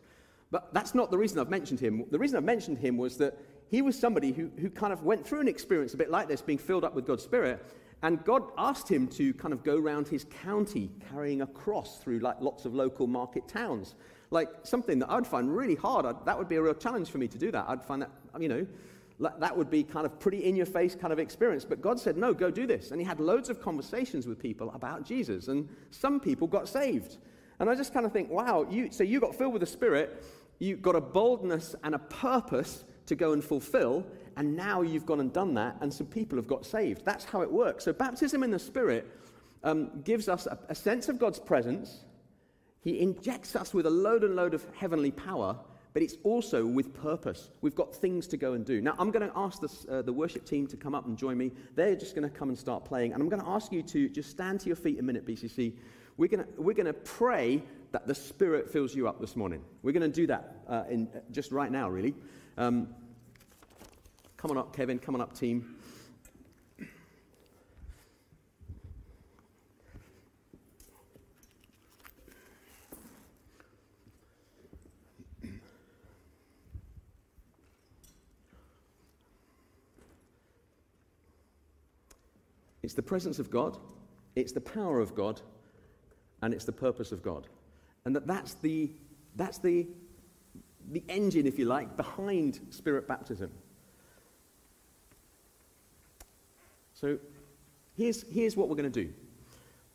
But 0.52 0.74
that's 0.74 0.94
not 0.94 1.10
the 1.12 1.18
reason 1.18 1.40
I've 1.40 1.50
mentioned 1.50 1.80
him. 1.80 2.06
The 2.12 2.20
reason 2.20 2.38
I've 2.38 2.44
mentioned 2.44 2.78
him 2.78 2.98
was 2.98 3.18
that 3.18 3.38
he 3.70 3.82
was 3.82 3.98
somebody 3.98 4.32
who, 4.34 4.52
who 4.60 4.70
kind 4.70 4.94
of 4.94 5.04
went 5.04 5.26
through 5.26 5.42
an 5.42 5.48
experience 5.48 5.94
a 5.94 5.98
bit 5.98 6.12
like 6.12 6.28
this, 6.28 6.42
being 6.42 6.58
filled 6.58 6.84
up 6.84 6.94
with 6.94 7.08
God's 7.08 7.24
Spirit. 7.24 7.66
And 8.04 8.24
God 8.26 8.44
asked 8.58 8.90
him 8.90 9.08
to 9.10 9.34
kind 9.36 9.54
of 9.54 9.64
go 9.64 9.78
around 9.78 10.08
his 10.08 10.26
county 10.44 10.92
carrying 11.10 11.42
a 11.42 11.48
cross 11.48 11.98
through 12.00 12.20
like 12.20 12.42
lots 12.42 12.66
of 12.66 12.74
local 12.74 13.08
market 13.08 13.48
towns 13.48 13.96
like 14.32 14.50
something 14.64 15.00
that 15.00 15.12
I'd 15.12 15.28
find 15.28 15.56
really 15.56 15.76
hard. 15.76 16.06
I'd, 16.06 16.26
that 16.26 16.38
would 16.38 16.50
be 16.50 16.56
a 16.56 16.62
real 16.62 16.74
challenge 16.74 17.10
for 17.10 17.18
me 17.20 17.28
to 17.28 17.38
do 17.38 17.52
that. 17.52 17.66
I'd 17.68 17.84
find 17.84 18.02
that, 18.02 18.12
you 18.40 18.48
know, 18.48 18.66
that 19.20 19.56
would 19.56 19.70
be 19.70 19.84
kind 19.84 20.06
of 20.06 20.20
pretty 20.20 20.46
in 20.46 20.56
your 20.56 20.66
face 20.66 20.96
kind 20.96 21.14
of 21.14 21.20
experience. 21.20 21.64
But 21.64 21.80
God 21.82 22.00
said, 22.00 22.18
no, 22.18 22.34
go 22.34 22.50
do 22.50 22.66
this. 22.66 22.90
And 22.90 23.00
he 23.00 23.06
had 23.06 23.20
loads 23.20 23.50
of 23.50 23.62
conversations 23.62 24.26
with 24.26 24.40
people 24.40 24.72
about 24.72 25.06
Jesus. 25.06 25.48
And 25.48 25.70
some 25.92 26.20
people 26.20 26.48
got 26.48 26.68
saved. 26.68 27.18
And 27.60 27.70
I 27.70 27.76
just 27.76 27.94
kind 27.94 28.06
of 28.06 28.12
think, 28.12 28.32
wow, 28.32 28.66
you, 28.68 28.90
so 28.92 29.04
you 29.04 29.20
got 29.20 29.36
filled 29.36 29.54
with 29.54 29.60
the 29.60 29.68
Spirit, 29.68 30.24
you 30.58 30.76
got 30.76 30.96
a 30.96 31.02
boldness 31.02 31.76
and 31.84 31.94
a 31.94 32.00
purpose 32.00 32.86
to 33.06 33.16
go 33.16 33.34
and 33.34 33.44
fulfill, 33.44 34.06
and 34.38 34.56
now 34.56 34.82
you've 34.82 35.06
gone 35.06 35.20
and 35.20 35.34
done 35.34 35.54
that, 35.56 35.76
and 35.82 35.94
some 35.94 36.08
people 36.08 36.38
have 36.38 36.48
got 36.48 36.66
saved. 36.66 37.04
That's 37.04 37.26
how 37.26 37.42
it 37.42 37.52
works. 37.52 37.84
So 37.84 37.94
baptism 37.94 38.42
in 38.42 38.52
the 38.52 38.60
Spirit 38.60 39.06
um, 39.64 40.02
gives 40.04 40.30
us 40.30 40.48
a, 40.48 40.58
a 40.70 40.76
sense 40.76 41.10
of 41.10 41.20
God's 41.20 41.40
presence 41.40 42.06
he 42.82 43.00
injects 43.00 43.56
us 43.56 43.74
with 43.74 43.86
a 43.86 43.90
load 43.90 44.24
and 44.24 44.36
load 44.36 44.54
of 44.54 44.66
heavenly 44.76 45.12
power, 45.12 45.58
but 45.94 46.02
it's 46.02 46.16
also 46.24 46.66
with 46.66 46.94
purpose. 46.94 47.50
We've 47.62 47.76
got 47.76 47.94
things 47.94 48.28
to 48.28 48.38
go 48.38 48.54
and 48.54 48.66
do. 48.66 48.82
Now, 48.82 48.96
I'm 48.98 49.12
going 49.12 49.30
to 49.30 49.38
ask 49.38 49.62
this, 49.62 49.86
uh, 49.90 50.02
the 50.02 50.14
worship 50.14 50.46
team 50.46 50.66
to 50.68 50.78
come 50.78 50.96
up 50.96 51.06
and 51.06 51.18
join 51.18 51.38
me. 51.38 51.52
They're 51.76 51.96
just 51.96 52.16
going 52.16 52.30
to 52.30 52.36
come 52.36 52.50
and 52.50 52.58
start 52.58 52.86
playing. 52.86 53.14
And 53.14 53.22
I'm 53.22 53.30
going 53.30 53.42
to 53.42 53.50
ask 53.50 53.72
you 53.72 53.84
to 53.84 54.10
just 54.10 54.32
stand 54.32 54.62
to 54.62 54.68
your 54.68 54.76
feet 54.76 55.00
a 55.00 55.04
minute, 55.04 55.28
BCC. 55.28 55.74
We're 56.18 56.30
going 56.30 56.44
to, 56.44 56.62
we're 56.62 56.74
to 56.74 56.94
pray 56.94 57.62
that 57.92 58.08
the 58.08 58.16
Spirit 58.16 58.72
fills 58.72 58.96
you 58.96 59.08
up 59.08 59.20
this 59.20 59.36
morning. 59.36 59.62
We're 59.84 59.92
going 59.92 60.10
to 60.10 60.16
do 60.16 60.28
that 60.28 60.56
uh, 60.68 60.84
in, 60.90 61.10
just 61.32 61.52
right 61.52 61.72
now, 61.72 61.90
really. 61.90 62.16
Um, 62.58 62.88
come 64.38 64.52
on 64.52 64.58
up, 64.58 64.76
Kevin. 64.76 64.98
Come 64.98 65.16
on 65.16 65.22
up, 65.22 65.38
team. 65.38 65.76
It's 82.84 82.94
the 82.94 83.04
presence 83.04 83.40
of 83.40 83.50
God, 83.50 83.78
it's 84.36 84.52
the 84.52 84.62
power 84.62 85.00
of 85.00 85.16
God, 85.16 85.42
and 86.42 86.54
it's 86.54 86.66
the 86.66 86.72
purpose 86.72 87.12
of 87.12 87.22
God. 87.22 87.48
And 88.06 88.16
that 88.16 88.26
that's 88.26 88.56
the, 88.56 88.92
that's 89.36 89.60
the, 89.60 89.88
the 90.92 91.04
engine, 91.08 91.46
if 91.46 91.60
you 91.60 91.66
like, 91.66 91.96
behind 91.96 92.60
spirit 92.72 93.08
baptism. 93.08 93.52
So 96.94 97.18
here's, 97.96 98.24
here's 98.32 98.56
what 98.56 98.70
we're 98.70 98.76
going 98.76 98.92
to 98.92 99.04
do. 99.04 99.14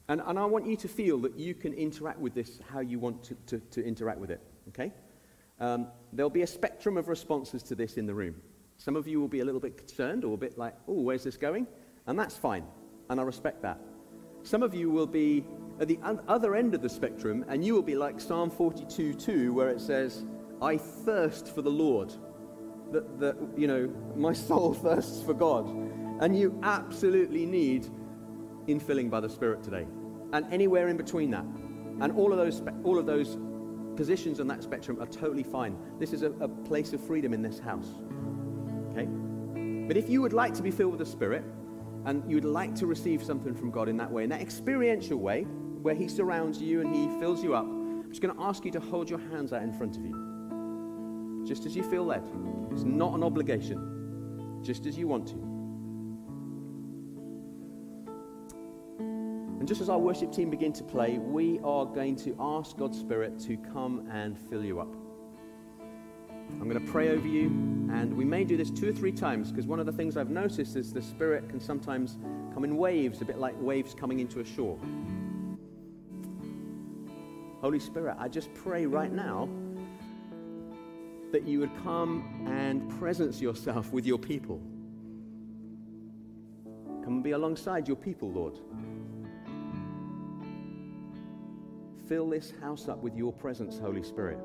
And, 0.09 0.22
and 0.25 0.38
I 0.38 0.44
want 0.44 0.66
you 0.66 0.77
to 0.77 0.88
feel 0.88 1.18
that 1.18 1.37
you 1.37 1.55
can 1.55 1.72
interact 1.72 2.20
with 2.20 2.35
this 2.35 2.61
how 2.70 2.81
you 2.81 2.99
want 2.99 3.25
to, 3.25 3.35
to, 3.46 3.59
to 3.59 3.85
interact 3.85 4.18
with 4.18 4.31
it. 4.31 4.40
Okay? 4.68 4.92
Um, 5.59 5.88
there'll 6.12 6.31
be 6.31 6.42
a 6.42 6.46
spectrum 6.46 6.96
of 6.96 7.09
responses 7.09 7.62
to 7.64 7.75
this 7.75 7.96
in 7.96 8.07
the 8.07 8.14
room. 8.14 8.37
Some 8.77 8.94
of 8.94 9.09
you 9.09 9.20
will 9.20 9.29
be 9.29 9.40
a 9.40 9.44
little 9.44 9.61
bit 9.61 9.77
concerned 9.77 10.25
or 10.25 10.35
a 10.35 10.37
bit 10.37 10.59
like, 10.59 10.75
oh, 10.87 11.01
where's 11.01 11.25
this 11.25 11.37
going? 11.37 11.66
And 12.07 12.19
that's 12.19 12.37
fine, 12.37 12.64
and 13.11 13.21
I 13.21 13.23
respect 13.23 13.62
that. 13.62 13.81
Some 14.42 14.62
of 14.62 14.75
you 14.75 14.90
will 14.90 15.07
be 15.07 15.45
at 15.81 15.88
the 15.88 15.99
other 16.29 16.55
end 16.55 16.75
of 16.75 16.83
the 16.83 16.88
spectrum, 16.88 17.45
and 17.49 17.64
you 17.64 17.75
will 17.75 17.83
be 17.83 17.97
like 17.97 18.21
Psalm 18.21 18.51
42 18.51 19.14
2, 19.14 19.53
where 19.53 19.69
it 19.69 19.81
says, 19.81 20.25
I 20.62 20.77
thirst 20.77 21.55
for 21.55 21.62
the 21.62 21.71
Lord. 21.71 22.12
That, 22.92 23.19
that, 23.19 23.37
you 23.57 23.66
know, 23.66 23.92
my 24.14 24.33
soul 24.33 24.73
thirsts 24.83 25.23
for 25.23 25.35
God. 25.35 25.66
And 26.21 26.38
you 26.38 26.59
absolutely 26.62 27.45
need 27.45 27.88
infilling 28.69 29.11
by 29.11 29.21
the 29.21 29.29
Spirit 29.29 29.62
today. 29.62 29.87
And 30.33 30.47
anywhere 30.53 30.88
in 30.88 30.97
between 30.97 31.31
that. 31.33 31.45
And 32.01 32.12
all 32.12 32.33
of 32.33 32.38
those, 32.38 32.62
all 32.85 32.99
of 32.99 33.07
those 33.07 33.37
positions 33.97 34.40
on 34.40 34.47
that 34.49 34.62
spectrum 34.62 35.01
are 35.01 35.07
totally 35.07 35.42
fine. 35.42 35.77
This 35.99 36.12
is 36.12 36.23
a, 36.23 36.31
a 36.40 36.49
place 36.49 36.92
of 36.92 37.01
freedom 37.01 37.35
in 37.35 37.42
this 37.42 37.59
house. 37.59 37.88
Okay? 38.92 39.07
But 39.87 39.97
if 39.97 40.09
you 40.09 40.23
would 40.23 40.33
like 40.33 40.55
to 40.55 40.62
be 40.62 40.71
filled 40.71 40.92
with 40.92 41.01
the 41.01 41.07
Spirit, 41.07 41.45
and 42.07 42.23
you'd 42.31 42.45
like 42.45 42.75
to 42.77 42.87
receive 42.87 43.23
something 43.23 43.53
from 43.53 43.71
God 43.71 43.88
in 43.88 43.97
that 43.97 44.11
way, 44.11 44.23
in 44.23 44.31
that 44.31 44.40
experiential 44.40 45.19
way, 45.19 45.42
where 45.42 45.95
He 45.95 46.09
surrounds 46.09 46.62
you 46.62 46.81
and 46.81 46.95
He 46.95 47.09
fills 47.21 47.42
you 47.42 47.55
up, 47.55 47.66
I'm 47.66 48.09
just 48.09 48.23
going 48.23 48.35
to 48.35 48.42
ask 48.42 48.64
you 48.64 48.71
to 48.71 48.81
hold 48.81 49.11
your 49.11 49.19
hands 49.19 49.53
out 49.53 49.62
in 49.62 49.73
front 49.73 49.97
of 49.97 50.05
you. 50.05 51.45
Just 51.47 51.66
as 51.66 51.75
you 51.75 51.83
feel 51.83 52.05
led. 52.05 52.23
It's 52.71 52.85
not 52.85 53.14
an 53.14 53.25
obligation, 53.25 54.62
just 54.62 54.87
as 54.87 54.97
you 54.97 55.09
want 55.09 55.27
to. 55.29 55.35
And 59.59 59.66
just 59.66 59.81
as 59.81 59.88
our 59.88 59.99
worship 59.99 60.31
team 60.31 60.49
begin 60.49 60.73
to 60.75 60.85
play, 60.85 61.19
we 61.19 61.59
are 61.64 61.85
going 61.85 62.14
to 62.16 62.37
ask 62.38 62.77
God's 62.77 63.01
Spirit 63.01 63.37
to 63.40 63.57
come 63.57 64.09
and 64.12 64.38
fill 64.49 64.64
you 64.64 64.79
up. 64.79 64.95
I'm 66.61 66.69
going 66.69 66.85
to 66.85 66.92
pray 66.92 67.09
over 67.09 67.27
you, 67.27 67.76
and 67.90 68.16
we 68.16 68.25
may 68.25 68.44
do 68.44 68.57
this 68.57 68.70
two 68.70 68.88
or 68.88 68.92
three 68.92 69.12
times 69.12 69.51
because 69.51 69.66
one 69.66 69.81
of 69.81 69.87
the 69.87 69.92
things 69.92 70.16
I've 70.16 70.31
noticed 70.31 70.77
is 70.77 70.92
the 70.92 71.03
Spirit 71.03 71.49
can 71.49 71.61
sometimes 71.61 72.18
come 72.55 72.64
in 72.64 72.77
waves, 72.77 73.20
a 73.20 73.25
bit 73.25 73.38
like 73.38 73.55
waves 73.61 73.94
coming 73.94 74.20
into 74.20 74.40
a 74.40 74.44
shore. 74.44 74.79
Holy 77.61 77.79
Spirit, 77.79 78.16
I 78.18 78.29
just 78.29 78.53
pray 78.55 78.87
right 78.87 79.12
now 79.12 79.49
that 81.33 81.46
you 81.46 81.61
would 81.61 81.75
come 81.83 82.46
and 82.46 82.88
presence 82.99 83.40
yourself 83.40 83.92
with 83.92 84.07
your 84.07 84.18
people. 84.18 84.61
Come 87.05 87.14
and 87.14 87.22
be 87.22 87.33
alongside 87.33 87.87
your 87.87 87.96
people, 87.96 88.31
Lord. 88.31 88.59
Fill 92.09 92.31
this 92.31 92.53
house 92.61 92.88
up 92.88 93.03
with 93.03 93.16
your 93.16 93.33
presence, 93.33 93.79
Holy 93.79 94.03
Spirit. 94.03 94.38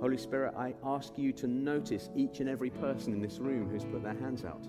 Holy 0.00 0.16
Spirit, 0.16 0.54
I 0.56 0.74
ask 0.84 1.18
you 1.18 1.32
to 1.32 1.48
notice 1.48 2.08
each 2.14 2.38
and 2.38 2.48
every 2.48 2.70
person 2.70 3.12
in 3.12 3.20
this 3.20 3.38
room 3.38 3.68
who's 3.68 3.84
put 3.84 4.04
their 4.04 4.14
hands 4.14 4.44
out. 4.44 4.68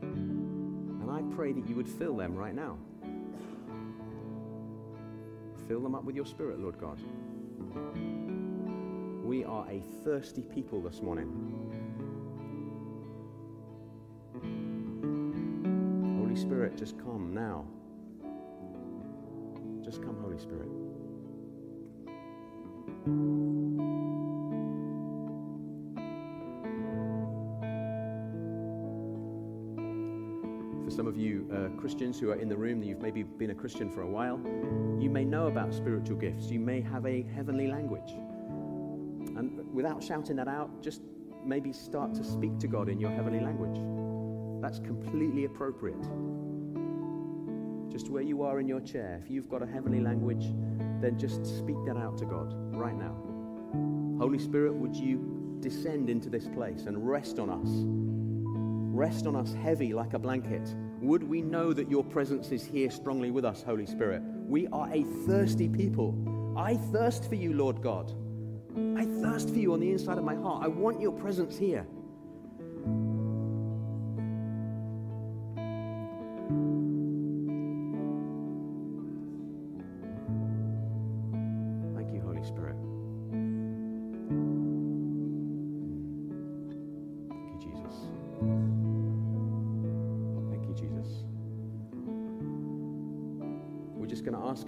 And 0.00 1.10
I 1.10 1.20
pray 1.34 1.52
that 1.52 1.68
you 1.68 1.76
would 1.76 1.88
fill 1.88 2.16
them 2.16 2.34
right 2.34 2.54
now. 2.54 2.78
Fill 5.68 5.80
them 5.80 5.94
up 5.94 6.04
with 6.04 6.16
your 6.16 6.24
Spirit, 6.24 6.58
Lord 6.58 6.78
God. 6.78 6.98
We 9.22 9.44
are 9.44 9.68
a 9.68 9.82
thirsty 10.04 10.42
people 10.42 10.80
this 10.80 11.02
morning. 11.02 11.30
Holy 16.18 16.36
Spirit, 16.36 16.78
just 16.78 16.98
come 16.98 17.34
now. 17.34 17.66
Just 19.84 20.02
come, 20.02 20.16
Holy 20.22 20.38
Spirit. 20.38 20.68
For 23.04 23.10
some 30.88 31.06
of 31.06 31.18
you 31.18 31.46
uh, 31.52 31.68
Christians 31.78 32.18
who 32.18 32.30
are 32.30 32.36
in 32.36 32.48
the 32.48 32.56
room, 32.56 32.82
you've 32.82 33.02
maybe 33.02 33.22
been 33.22 33.50
a 33.50 33.54
Christian 33.54 33.90
for 33.90 34.00
a 34.00 34.08
while, 34.08 34.40
you 34.98 35.10
may 35.10 35.22
know 35.22 35.48
about 35.48 35.74
spiritual 35.74 36.16
gifts. 36.16 36.46
You 36.46 36.60
may 36.60 36.80
have 36.80 37.04
a 37.04 37.26
heavenly 37.34 37.66
language. 37.66 38.12
And 39.36 39.70
without 39.74 40.02
shouting 40.02 40.36
that 40.36 40.48
out, 40.48 40.82
just 40.82 41.02
maybe 41.44 41.74
start 41.74 42.14
to 42.14 42.24
speak 42.24 42.58
to 42.60 42.66
God 42.66 42.88
in 42.88 42.98
your 42.98 43.10
heavenly 43.10 43.40
language. 43.40 43.82
That's 44.62 44.78
completely 44.78 45.44
appropriate. 45.44 46.00
Just 47.92 48.08
where 48.08 48.22
you 48.22 48.42
are 48.44 48.60
in 48.60 48.66
your 48.66 48.80
chair, 48.80 49.20
if 49.22 49.30
you've 49.30 49.50
got 49.50 49.62
a 49.62 49.66
heavenly 49.66 50.00
language, 50.00 50.54
then 51.04 51.18
just 51.18 51.44
speak 51.44 51.76
that 51.84 51.96
out 51.96 52.16
to 52.18 52.24
God 52.24 52.54
right 52.74 52.96
now. 52.96 53.14
Holy 54.18 54.38
Spirit, 54.38 54.74
would 54.74 54.96
you 54.96 55.58
descend 55.60 56.08
into 56.08 56.30
this 56.30 56.48
place 56.48 56.86
and 56.86 57.06
rest 57.06 57.38
on 57.38 57.50
us? 57.50 57.68
Rest 58.96 59.26
on 59.26 59.36
us 59.36 59.52
heavy 59.54 59.92
like 59.92 60.14
a 60.14 60.18
blanket. 60.18 60.74
Would 61.00 61.22
we 61.22 61.42
know 61.42 61.72
that 61.72 61.90
your 61.90 62.04
presence 62.04 62.52
is 62.52 62.64
here 62.64 62.90
strongly 62.90 63.30
with 63.30 63.44
us, 63.44 63.62
Holy 63.62 63.86
Spirit? 63.86 64.22
We 64.46 64.66
are 64.68 64.88
a 64.92 65.02
thirsty 65.26 65.68
people. 65.68 66.54
I 66.56 66.76
thirst 66.76 67.28
for 67.28 67.34
you, 67.34 67.52
Lord 67.52 67.82
God. 67.82 68.12
I 68.96 69.04
thirst 69.04 69.50
for 69.50 69.58
you 69.58 69.72
on 69.72 69.80
the 69.80 69.90
inside 69.90 70.16
of 70.16 70.24
my 70.24 70.36
heart. 70.36 70.64
I 70.64 70.68
want 70.68 71.00
your 71.00 71.12
presence 71.12 71.58
here. 71.58 71.86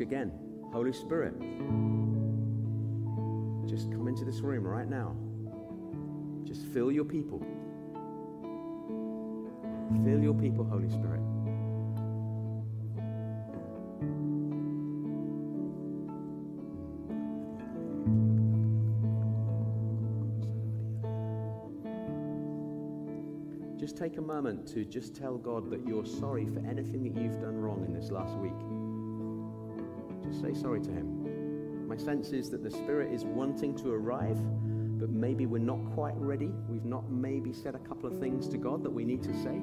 Again, 0.07 0.31
Holy 0.73 0.92
Spirit, 0.92 1.35
just 3.69 3.90
come 3.90 4.07
into 4.07 4.25
this 4.25 4.38
room 4.38 4.64
right 4.64 4.88
now. 4.88 5.16
Just 6.45 6.64
fill 6.66 6.92
your 6.92 7.05
people. 7.05 7.40
Fill 10.05 10.23
your 10.23 10.35
people, 10.35 10.64
Holy 10.64 10.88
Spirit. 10.90 11.21
Just 23.77 23.97
take 23.97 24.19
a 24.19 24.23
moment 24.23 24.69
to 24.69 24.85
just 24.85 25.16
tell 25.16 25.37
God 25.37 25.69
that 25.71 25.85
you're 25.85 26.07
sorry 26.07 26.47
for 26.47 26.61
anything 26.61 27.03
that 27.03 27.21
you've 27.21 27.40
done 27.40 27.57
wrong 27.57 27.85
in 27.85 27.92
this 27.92 28.12
last 28.12 28.37
week. 28.37 28.86
Say 30.40 30.55
sorry 30.55 30.81
to 30.83 30.90
Him. 30.90 31.88
My 31.88 31.96
sense 31.96 32.31
is 32.31 32.51
that 32.51 32.62
the 32.62 32.70
Spirit 32.70 33.12
is 33.12 33.25
wanting 33.25 33.75
to 33.77 33.92
arrive, 33.92 34.38
but 34.99 35.09
maybe 35.09 35.46
we're 35.46 35.59
not 35.59 35.79
quite 35.94 36.14
ready. 36.16 36.51
We've 36.68 36.85
not 36.85 37.11
maybe 37.11 37.53
said 37.53 37.75
a 37.75 37.79
couple 37.79 38.11
of 38.11 38.18
things 38.18 38.49
to 38.49 38.59
God 38.59 38.83
that 38.83 38.90
we 38.90 39.05
need 39.05 39.22
to 39.22 39.33
say. 39.33 39.62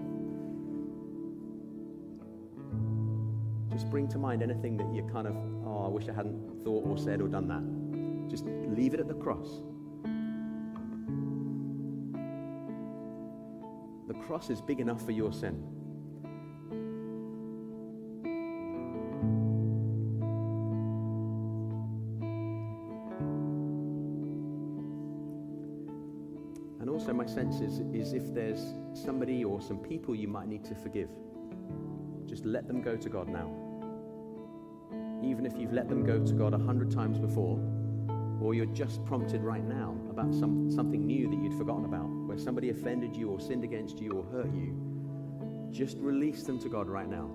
Just 3.71 3.89
bring 3.89 4.07
to 4.09 4.17
mind 4.17 4.41
anything 4.41 4.77
that 4.77 4.91
you 4.93 5.03
kind 5.11 5.27
of, 5.27 5.35
oh, 5.65 5.85
I 5.85 5.89
wish 5.89 6.07
I 6.07 6.13
hadn't 6.13 6.63
thought 6.63 6.85
or 6.87 6.97
said 6.97 7.21
or 7.21 7.27
done 7.27 7.47
that. 7.47 8.29
Just 8.29 8.45
leave 8.45 8.93
it 8.93 8.99
at 8.99 9.07
the 9.07 9.13
cross. 9.13 9.61
The 14.07 14.13
cross 14.25 14.49
is 14.49 14.61
big 14.61 14.79
enough 14.79 15.03
for 15.03 15.11
your 15.11 15.33
sin. 15.33 15.63
There's 28.33 28.73
somebody 28.93 29.43
or 29.43 29.61
some 29.61 29.77
people 29.77 30.15
you 30.15 30.27
might 30.27 30.47
need 30.47 30.63
to 30.65 30.75
forgive, 30.75 31.09
just 32.25 32.45
let 32.45 32.67
them 32.67 32.81
go 32.81 32.95
to 32.95 33.09
God 33.09 33.27
now. 33.27 33.51
Even 35.23 35.45
if 35.45 35.57
you've 35.57 35.73
let 35.73 35.87
them 35.87 36.03
go 36.03 36.23
to 36.23 36.33
God 36.33 36.53
a 36.53 36.57
hundred 36.57 36.91
times 36.91 37.19
before, 37.19 37.59
or 38.41 38.53
you're 38.53 38.65
just 38.67 39.03
prompted 39.05 39.41
right 39.41 39.63
now 39.63 39.95
about 40.09 40.33
some, 40.33 40.69
something 40.69 41.05
new 41.05 41.29
that 41.29 41.41
you'd 41.41 41.57
forgotten 41.57 41.85
about, 41.85 42.07
where 42.27 42.37
somebody 42.37 42.69
offended 42.69 43.15
you 43.15 43.29
or 43.29 43.39
sinned 43.39 43.63
against 43.63 43.99
you 43.99 44.11
or 44.11 44.23
hurt 44.31 44.53
you, 44.53 44.75
just 45.71 45.97
release 45.99 46.43
them 46.43 46.59
to 46.59 46.69
God 46.69 46.87
right 46.87 47.09
now. 47.09 47.29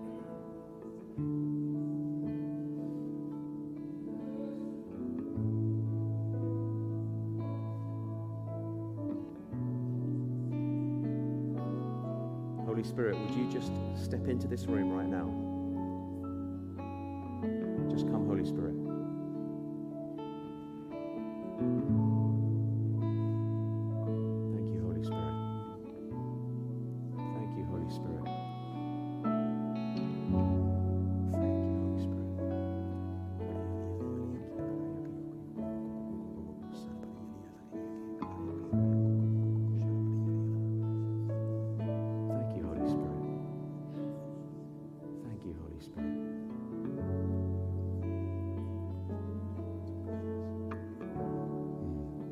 Spirit, 12.99 13.17
would 13.17 13.33
you 13.33 13.49
just 13.49 13.71
step 13.95 14.27
into 14.27 14.49
this 14.49 14.67
room 14.67 14.91
right 14.91 15.07
now? 15.07 15.31
Just 17.89 18.09
come, 18.09 18.27
Holy 18.27 18.45
Spirit. 18.45 18.88